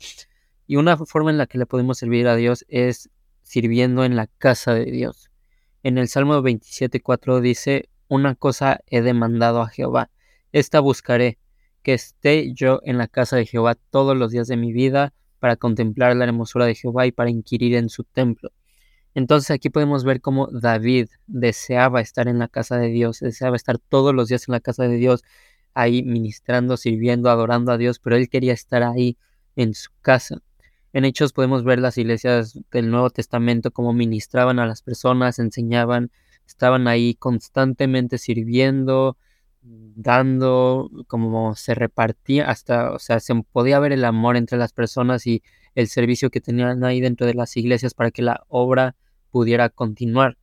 Y 0.71 0.77
una 0.77 0.95
forma 0.95 1.31
en 1.31 1.37
la 1.37 1.47
que 1.47 1.57
le 1.57 1.65
podemos 1.65 1.97
servir 1.97 2.29
a 2.29 2.37
Dios 2.37 2.63
es 2.69 3.09
sirviendo 3.41 4.05
en 4.05 4.15
la 4.15 4.27
casa 4.27 4.73
de 4.73 4.85
Dios. 4.85 5.29
En 5.83 5.97
el 5.97 6.07
Salmo 6.07 6.41
27.4 6.41 7.41
dice, 7.41 7.89
una 8.07 8.35
cosa 8.35 8.79
he 8.87 9.01
demandado 9.01 9.61
a 9.61 9.67
Jehová, 9.67 10.09
esta 10.53 10.79
buscaré, 10.79 11.39
que 11.83 11.93
esté 11.93 12.53
yo 12.53 12.79
en 12.85 12.97
la 12.97 13.09
casa 13.09 13.35
de 13.35 13.45
Jehová 13.45 13.75
todos 13.89 14.15
los 14.15 14.31
días 14.31 14.47
de 14.47 14.55
mi 14.55 14.71
vida 14.71 15.13
para 15.39 15.57
contemplar 15.57 16.15
la 16.15 16.23
hermosura 16.23 16.65
de 16.67 16.75
Jehová 16.75 17.05
y 17.05 17.11
para 17.11 17.29
inquirir 17.29 17.75
en 17.75 17.89
su 17.89 18.05
templo. 18.05 18.53
Entonces 19.13 19.51
aquí 19.51 19.69
podemos 19.69 20.05
ver 20.05 20.21
cómo 20.21 20.47
David 20.53 21.09
deseaba 21.27 21.99
estar 21.99 22.29
en 22.29 22.39
la 22.39 22.47
casa 22.47 22.77
de 22.77 22.87
Dios, 22.87 23.19
deseaba 23.19 23.57
estar 23.57 23.77
todos 23.77 24.15
los 24.15 24.29
días 24.29 24.47
en 24.47 24.53
la 24.53 24.61
casa 24.61 24.87
de 24.87 24.95
Dios, 24.95 25.25
ahí 25.73 26.01
ministrando, 26.01 26.77
sirviendo, 26.77 27.29
adorando 27.29 27.73
a 27.73 27.77
Dios, 27.77 27.99
pero 27.99 28.15
él 28.15 28.29
quería 28.29 28.53
estar 28.53 28.83
ahí 28.83 29.17
en 29.57 29.73
su 29.73 29.89
casa. 30.01 30.41
En 30.93 31.05
Hechos 31.05 31.31
podemos 31.31 31.63
ver 31.63 31.79
las 31.79 31.97
iglesias 31.97 32.59
del 32.71 32.91
Nuevo 32.91 33.09
Testamento 33.09 33.71
como 33.71 33.93
ministraban 33.93 34.59
a 34.59 34.65
las 34.65 34.81
personas, 34.81 35.39
enseñaban, 35.39 36.11
estaban 36.45 36.87
ahí 36.87 37.15
constantemente 37.15 38.17
sirviendo, 38.17 39.17
dando, 39.61 40.89
como 41.07 41.55
se 41.55 41.75
repartía, 41.75 42.49
hasta, 42.49 42.91
o 42.91 42.99
sea, 42.99 43.21
se 43.21 43.33
podía 43.51 43.79
ver 43.79 43.93
el 43.93 44.03
amor 44.03 44.35
entre 44.35 44.57
las 44.57 44.73
personas 44.73 45.25
y 45.27 45.43
el 45.75 45.87
servicio 45.87 46.29
que 46.29 46.41
tenían 46.41 46.83
ahí 46.83 46.99
dentro 46.99 47.25
de 47.25 47.35
las 47.35 47.55
iglesias 47.55 47.93
para 47.93 48.11
que 48.11 48.21
la 48.21 48.43
obra 48.49 48.95
pudiera 49.29 49.69
continuar. 49.69 50.37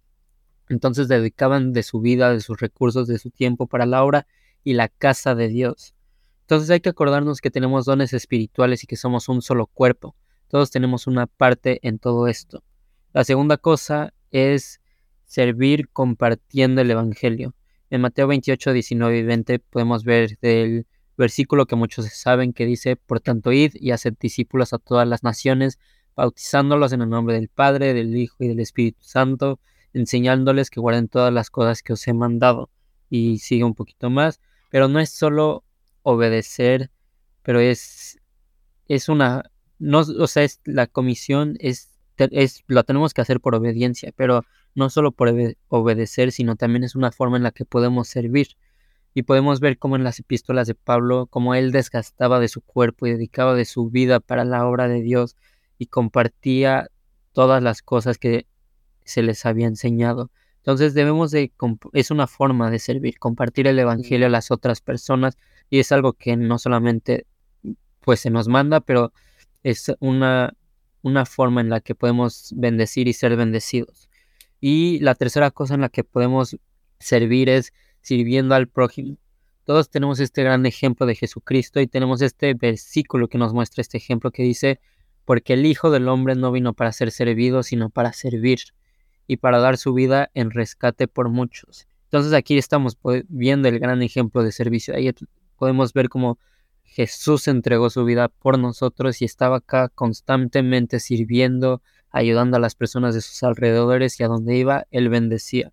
Entonces 0.70 1.08
dedicaban 1.08 1.74
de 1.74 1.82
su 1.82 2.00
vida, 2.00 2.32
de 2.32 2.40
sus 2.40 2.58
recursos, 2.58 3.06
de 3.06 3.18
su 3.18 3.30
tiempo 3.30 3.66
para 3.66 3.84
la 3.84 4.02
obra 4.02 4.26
y 4.64 4.74
la 4.74 4.88
casa 4.88 5.34
de 5.34 5.48
Dios. 5.48 5.94
Entonces 6.42 6.70
hay 6.70 6.80
que 6.80 6.88
acordarnos 6.88 7.42
que 7.42 7.50
tenemos 7.50 7.84
dones 7.84 8.14
espirituales 8.14 8.82
y 8.84 8.86
que 8.86 8.96
somos 8.96 9.28
un 9.28 9.42
solo 9.42 9.66
cuerpo. 9.66 10.14
Todos 10.48 10.70
tenemos 10.70 11.06
una 11.06 11.26
parte 11.26 11.78
en 11.82 11.98
todo 11.98 12.26
esto. 12.26 12.64
La 13.12 13.24
segunda 13.24 13.58
cosa 13.58 14.14
es 14.30 14.80
servir 15.26 15.90
compartiendo 15.90 16.80
el 16.80 16.90
Evangelio. 16.90 17.54
En 17.90 18.00
Mateo 18.00 18.26
28, 18.26 18.72
19 18.72 19.18
y 19.18 19.22
20 19.22 19.58
podemos 19.58 20.04
ver 20.04 20.38
del 20.40 20.86
versículo 21.18 21.66
que 21.66 21.76
muchos 21.76 22.06
saben 22.06 22.52
que 22.52 22.64
dice, 22.64 22.96
por 22.96 23.20
tanto, 23.20 23.52
id 23.52 23.72
y 23.74 23.90
haced 23.90 24.14
discípulos 24.18 24.72
a 24.72 24.78
todas 24.78 25.06
las 25.06 25.22
naciones, 25.22 25.78
bautizándolos 26.16 26.92
en 26.92 27.02
el 27.02 27.10
nombre 27.10 27.34
del 27.34 27.48
Padre, 27.48 27.92
del 27.92 28.16
Hijo 28.16 28.36
y 28.40 28.48
del 28.48 28.60
Espíritu 28.60 29.02
Santo, 29.02 29.60
enseñándoles 29.92 30.70
que 30.70 30.80
guarden 30.80 31.08
todas 31.08 31.32
las 31.32 31.50
cosas 31.50 31.82
que 31.82 31.92
os 31.92 32.06
he 32.08 32.14
mandado. 32.14 32.70
Y 33.10 33.38
sigue 33.38 33.64
un 33.64 33.74
poquito 33.74 34.10
más, 34.10 34.40
pero 34.70 34.88
no 34.88 35.00
es 35.00 35.10
solo 35.10 35.64
obedecer, 36.02 36.90
pero 37.42 37.60
es, 37.60 38.18
es 38.86 39.08
una 39.08 39.50
no, 39.78 40.00
o 40.00 40.26
sea, 40.26 40.44
es, 40.44 40.60
la 40.64 40.86
comisión 40.86 41.56
es, 41.60 41.94
es, 42.16 42.64
lo 42.66 42.84
tenemos 42.84 43.14
que 43.14 43.20
hacer 43.20 43.40
por 43.40 43.54
obediencia, 43.54 44.12
pero 44.16 44.44
no 44.74 44.90
solo 44.90 45.12
por 45.12 45.32
obedecer, 45.68 46.32
sino 46.32 46.56
también 46.56 46.84
es 46.84 46.94
una 46.94 47.12
forma 47.12 47.36
en 47.36 47.42
la 47.42 47.50
que 47.50 47.64
podemos 47.64 48.08
servir. 48.08 48.56
Y 49.14 49.22
podemos 49.22 49.58
ver 49.60 49.78
cómo 49.78 49.96
en 49.96 50.04
las 50.04 50.20
epístolas 50.20 50.68
de 50.68 50.74
Pablo, 50.74 51.26
cómo 51.26 51.54
él 51.54 51.72
desgastaba 51.72 52.38
de 52.38 52.48
su 52.48 52.60
cuerpo 52.60 53.06
y 53.06 53.12
dedicaba 53.12 53.54
de 53.54 53.64
su 53.64 53.88
vida 53.90 54.20
para 54.20 54.44
la 54.44 54.66
obra 54.66 54.86
de 54.86 55.02
Dios 55.02 55.34
y 55.78 55.86
compartía 55.86 56.88
todas 57.32 57.62
las 57.62 57.82
cosas 57.82 58.18
que 58.18 58.46
se 59.04 59.22
les 59.22 59.46
había 59.46 59.66
enseñado. 59.66 60.30
Entonces 60.58 60.94
debemos 60.94 61.30
de, 61.30 61.52
es 61.94 62.10
una 62.10 62.26
forma 62.26 62.70
de 62.70 62.78
servir, 62.78 63.18
compartir 63.18 63.66
el 63.66 63.78
Evangelio 63.78 64.26
a 64.26 64.30
las 64.30 64.50
otras 64.50 64.80
personas 64.80 65.38
y 65.70 65.78
es 65.78 65.90
algo 65.92 66.12
que 66.12 66.36
no 66.36 66.58
solamente 66.58 67.26
pues 68.00 68.20
se 68.20 68.30
nos 68.30 68.48
manda, 68.48 68.80
pero 68.80 69.12
es 69.62 69.92
una, 70.00 70.54
una 71.02 71.26
forma 71.26 71.60
en 71.60 71.70
la 71.70 71.80
que 71.80 71.94
podemos 71.94 72.52
bendecir 72.56 73.08
y 73.08 73.12
ser 73.12 73.36
bendecidos. 73.36 74.08
Y 74.60 74.98
la 75.00 75.14
tercera 75.14 75.50
cosa 75.50 75.74
en 75.74 75.82
la 75.82 75.88
que 75.88 76.04
podemos 76.04 76.56
servir 76.98 77.48
es 77.48 77.72
sirviendo 78.00 78.54
al 78.54 78.68
prójimo. 78.68 79.16
Todos 79.64 79.90
tenemos 79.90 80.18
este 80.18 80.42
gran 80.42 80.64
ejemplo 80.64 81.06
de 81.06 81.14
Jesucristo 81.14 81.80
y 81.80 81.86
tenemos 81.86 82.22
este 82.22 82.54
versículo 82.54 83.28
que 83.28 83.38
nos 83.38 83.52
muestra 83.52 83.82
este 83.82 83.98
ejemplo 83.98 84.30
que 84.30 84.42
dice, 84.42 84.80
porque 85.24 85.52
el 85.52 85.66
Hijo 85.66 85.90
del 85.90 86.08
Hombre 86.08 86.34
no 86.34 86.50
vino 86.50 86.72
para 86.72 86.90
ser 86.90 87.10
servido, 87.10 87.62
sino 87.62 87.90
para 87.90 88.14
servir 88.14 88.60
y 89.26 89.36
para 89.36 89.58
dar 89.58 89.76
su 89.76 89.92
vida 89.92 90.30
en 90.32 90.50
rescate 90.50 91.06
por 91.06 91.28
muchos. 91.28 91.86
Entonces 92.04 92.32
aquí 92.32 92.56
estamos 92.56 92.96
viendo 93.28 93.68
el 93.68 93.78
gran 93.78 94.00
ejemplo 94.00 94.42
de 94.42 94.52
servicio. 94.52 94.94
Ahí 94.94 95.12
podemos 95.58 95.92
ver 95.92 96.08
cómo 96.08 96.38
Jesús 96.88 97.46
entregó 97.48 97.90
su 97.90 98.04
vida 98.04 98.28
por 98.28 98.58
nosotros 98.58 99.20
y 99.22 99.24
estaba 99.24 99.58
acá 99.58 99.88
constantemente 99.88 101.00
sirviendo, 101.00 101.82
ayudando 102.10 102.56
a 102.56 102.60
las 102.60 102.74
personas 102.74 103.14
de 103.14 103.20
sus 103.20 103.42
alrededores 103.42 104.18
y 104.18 104.24
a 104.24 104.28
donde 104.28 104.56
iba, 104.56 104.86
Él 104.90 105.08
bendecía. 105.08 105.72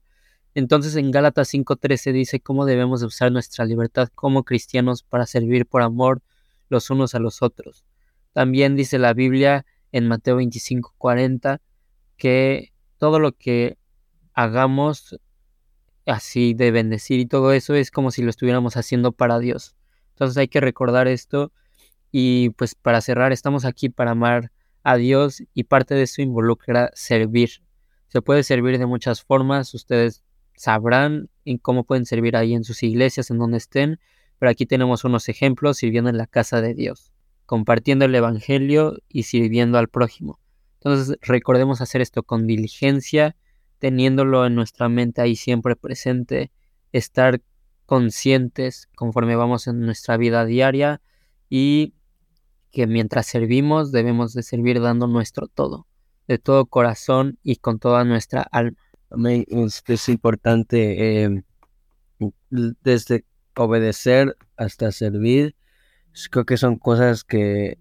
Entonces 0.54 0.96
en 0.96 1.12
Gálatas 1.12 1.50
5:13 1.54 2.12
dice 2.12 2.40
cómo 2.40 2.66
debemos 2.66 3.02
usar 3.02 3.32
nuestra 3.32 3.66
libertad 3.66 4.10
como 4.14 4.44
cristianos 4.44 5.04
para 5.04 5.26
servir 5.26 5.66
por 5.66 5.82
amor 5.82 6.22
los 6.70 6.90
unos 6.90 7.16
a 7.16 7.20
los 7.20 7.42
otros. 7.42 7.86
También 8.34 8.76
dice 8.76 9.00
la 9.00 9.14
Biblia 9.14 9.66
en 9.92 10.08
Mateo 10.08 10.38
25:40 10.38 11.62
que 12.18 12.74
todo 12.98 13.20
lo 13.20 13.32
que 13.32 13.78
hagamos 14.34 15.20
así 16.06 16.54
de 16.54 16.72
bendecir 16.72 17.20
y 17.20 17.26
todo 17.26 17.52
eso 17.54 17.74
es 17.74 17.92
como 17.92 18.12
si 18.12 18.22
lo 18.22 18.30
estuviéramos 18.30 18.78
haciendo 18.78 19.12
para 19.12 19.40
Dios. 19.40 19.75
Entonces 20.16 20.38
hay 20.38 20.48
que 20.48 20.62
recordar 20.62 21.10
esto 21.10 21.52
y 22.10 22.52
pues 22.52 22.74
para 22.74 23.02
cerrar 23.02 23.34
estamos 23.34 23.66
aquí 23.66 23.90
para 23.90 24.12
amar 24.12 24.52
a 24.84 24.96
Dios 24.96 25.44
y 25.54 25.66
parte 25.66 25.94
de 25.94 26.04
eso 26.04 26.22
involucra 26.22 26.90
servir. 26.94 27.50
Se 28.08 28.22
puede 28.22 28.44
servir 28.44 28.78
de 28.80 28.86
muchas 28.86 29.22
formas, 29.22 29.74
ustedes 29.74 30.24
sabrán 30.56 31.30
en 31.44 31.58
cómo 31.58 31.84
pueden 31.84 32.06
servir 32.06 32.38
ahí 32.38 32.54
en 32.54 32.64
sus 32.64 32.82
iglesias, 32.84 33.30
en 33.30 33.40
donde 33.40 33.58
estén, 33.58 34.00
pero 34.40 34.50
aquí 34.50 34.66
tenemos 34.66 35.04
unos 35.04 35.28
ejemplos 35.28 35.78
sirviendo 35.78 36.10
en 36.10 36.18
la 36.18 36.28
casa 36.28 36.62
de 36.62 36.74
Dios, 36.74 37.12
compartiendo 37.46 38.06
el 38.06 38.16
Evangelio 38.16 39.00
y 39.10 39.24
sirviendo 39.24 39.78
al 39.78 39.90
prójimo. 39.90 40.40
Entonces 40.76 41.18
recordemos 41.22 41.82
hacer 41.82 42.00
esto 42.00 42.24
con 42.24 42.48
diligencia, 42.48 43.36
teniéndolo 43.80 44.46
en 44.46 44.56
nuestra 44.56 44.88
mente 44.88 45.22
ahí 45.22 45.36
siempre 45.36 45.76
presente, 45.76 46.52
estar 46.94 47.42
conscientes 47.86 48.90
conforme 48.96 49.36
vamos 49.36 49.68
en 49.68 49.82
nuestra 49.82 50.18
vida 50.18 50.46
diaria 50.46 51.02
y 51.50 51.94
que 52.72 52.88
mientras 52.88 53.28
servimos 53.28 53.92
debemos 53.92 54.34
de 54.34 54.44
servir 54.44 54.82
dando 54.82 55.08
nuestro 55.08 55.48
todo, 55.48 55.88
de 56.28 56.38
todo 56.38 56.66
corazón 56.66 57.40
y 57.44 57.58
con 57.58 57.80
toda 57.80 58.04
nuestra 58.04 58.42
alma. 58.42 58.78
Es, 59.88 60.10
importante 60.10 61.24
em, 61.24 61.44
desde 62.50 63.24
obedecer 63.56 64.36
hasta 64.58 64.92
servir. 64.92 65.56
Creo 66.32 66.46
que 66.46 66.58
son 66.58 66.78
cosas 66.78 67.24
que 67.24 67.78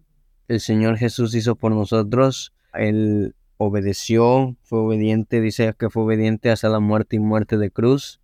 el 0.47 0.61
Señor 0.61 0.99
Jesús 0.99 1.35
hizo 1.35 1.57
por 1.57 1.73
nosotros. 1.73 2.53
Él 2.75 3.35
obedeció, 3.57 4.57
fue 4.63 4.81
obediente, 4.81 5.41
dice 5.41 5.75
que 5.79 5.91
fue 5.91 6.05
obediente 6.05 6.51
hasta 6.51 6.69
la 6.69 6.81
muerte 6.81 7.17
y 7.17 7.21
muerte 7.21 7.57
de 7.57 7.71
cruz 7.71 8.21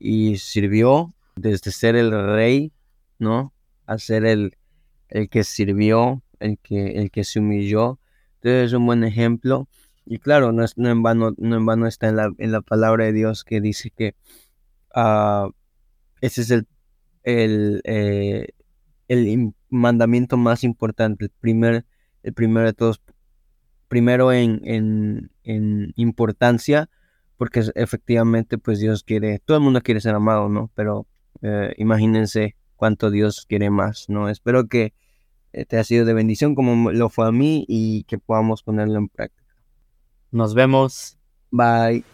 y 0.00 0.38
sirvió 0.38 1.14
desde 1.36 1.70
ser 1.70 1.94
el 1.94 2.10
rey, 2.10 2.72
¿no? 3.18 3.52
A 3.86 3.98
ser 3.98 4.24
el, 4.24 4.56
el 5.08 5.28
que 5.28 5.44
sirvió, 5.44 6.22
el 6.40 6.58
que, 6.58 6.98
el 6.98 7.10
que 7.10 7.22
se 7.22 7.38
humilló. 7.38 8.00
Entonces 8.36 8.68
es 8.68 8.72
un 8.72 8.86
buen 8.86 9.04
ejemplo. 9.04 9.68
Y 10.06 10.18
claro, 10.18 10.50
no, 10.50 10.64
no, 10.76 10.88
en, 10.88 11.02
vano, 11.02 11.34
no 11.36 11.56
en 11.56 11.66
vano 11.66 11.86
está 11.86 12.08
en 12.08 12.16
la, 12.16 12.32
en 12.38 12.50
la 12.50 12.62
palabra 12.62 13.04
de 13.04 13.12
Dios 13.12 13.44
que 13.44 13.60
dice 13.60 13.90
que 13.90 14.16
uh, 14.96 15.50
ese 16.20 16.40
es 16.40 16.50
el, 16.50 16.66
el, 17.22 17.82
eh, 17.84 18.48
el 19.08 19.54
mandamiento 19.68 20.36
más 20.36 20.64
importante, 20.64 21.26
el 21.26 21.30
primer, 21.30 21.84
el 22.22 22.32
primero 22.32 22.66
de 22.66 22.72
todos, 22.72 23.00
primero 23.88 24.32
en, 24.32 24.62
en, 24.64 25.30
en 25.44 25.92
importancia, 25.96 26.88
porque 27.40 27.64
efectivamente 27.74 28.58
pues 28.58 28.80
Dios 28.80 29.02
quiere, 29.02 29.38
todo 29.38 29.56
el 29.56 29.62
mundo 29.62 29.80
quiere 29.80 30.02
ser 30.02 30.14
amado, 30.14 30.50
¿no? 30.50 30.70
Pero 30.74 31.06
eh, 31.40 31.72
imagínense 31.78 32.54
cuánto 32.76 33.10
Dios 33.10 33.46
quiere 33.48 33.70
más, 33.70 34.10
¿no? 34.10 34.28
Espero 34.28 34.68
que 34.68 34.92
eh, 35.54 35.64
te 35.64 35.78
ha 35.78 35.84
sido 35.84 36.04
de 36.04 36.12
bendición 36.12 36.54
como 36.54 36.92
lo 36.92 37.08
fue 37.08 37.26
a 37.26 37.32
mí 37.32 37.64
y 37.66 38.04
que 38.04 38.18
podamos 38.18 38.62
ponerlo 38.62 38.98
en 38.98 39.08
práctica. 39.08 39.54
Nos 40.30 40.52
vemos. 40.52 41.16
Bye. 41.50 42.04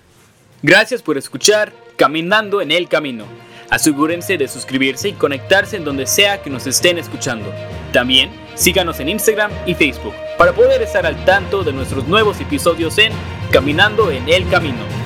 Gracias 0.62 1.02
por 1.02 1.18
escuchar 1.18 1.72
Caminando 1.96 2.60
en 2.60 2.70
el 2.70 2.88
Camino. 2.88 3.24
Asegúrense 3.68 4.38
de 4.38 4.46
suscribirse 4.46 5.08
y 5.08 5.14
conectarse 5.14 5.76
en 5.76 5.84
donde 5.84 6.06
sea 6.06 6.40
que 6.40 6.50
nos 6.50 6.68
estén 6.68 6.98
escuchando. 6.98 7.52
También 7.92 8.30
síganos 8.54 9.00
en 9.00 9.08
Instagram 9.08 9.50
y 9.66 9.74
Facebook 9.74 10.14
para 10.38 10.52
poder 10.52 10.82
estar 10.82 11.04
al 11.04 11.24
tanto 11.24 11.64
de 11.64 11.72
nuestros 11.72 12.06
nuevos 12.06 12.40
episodios 12.40 12.96
en 12.98 13.12
Caminando 13.50 14.12
en 14.12 14.28
el 14.28 14.48
Camino. 14.48 15.05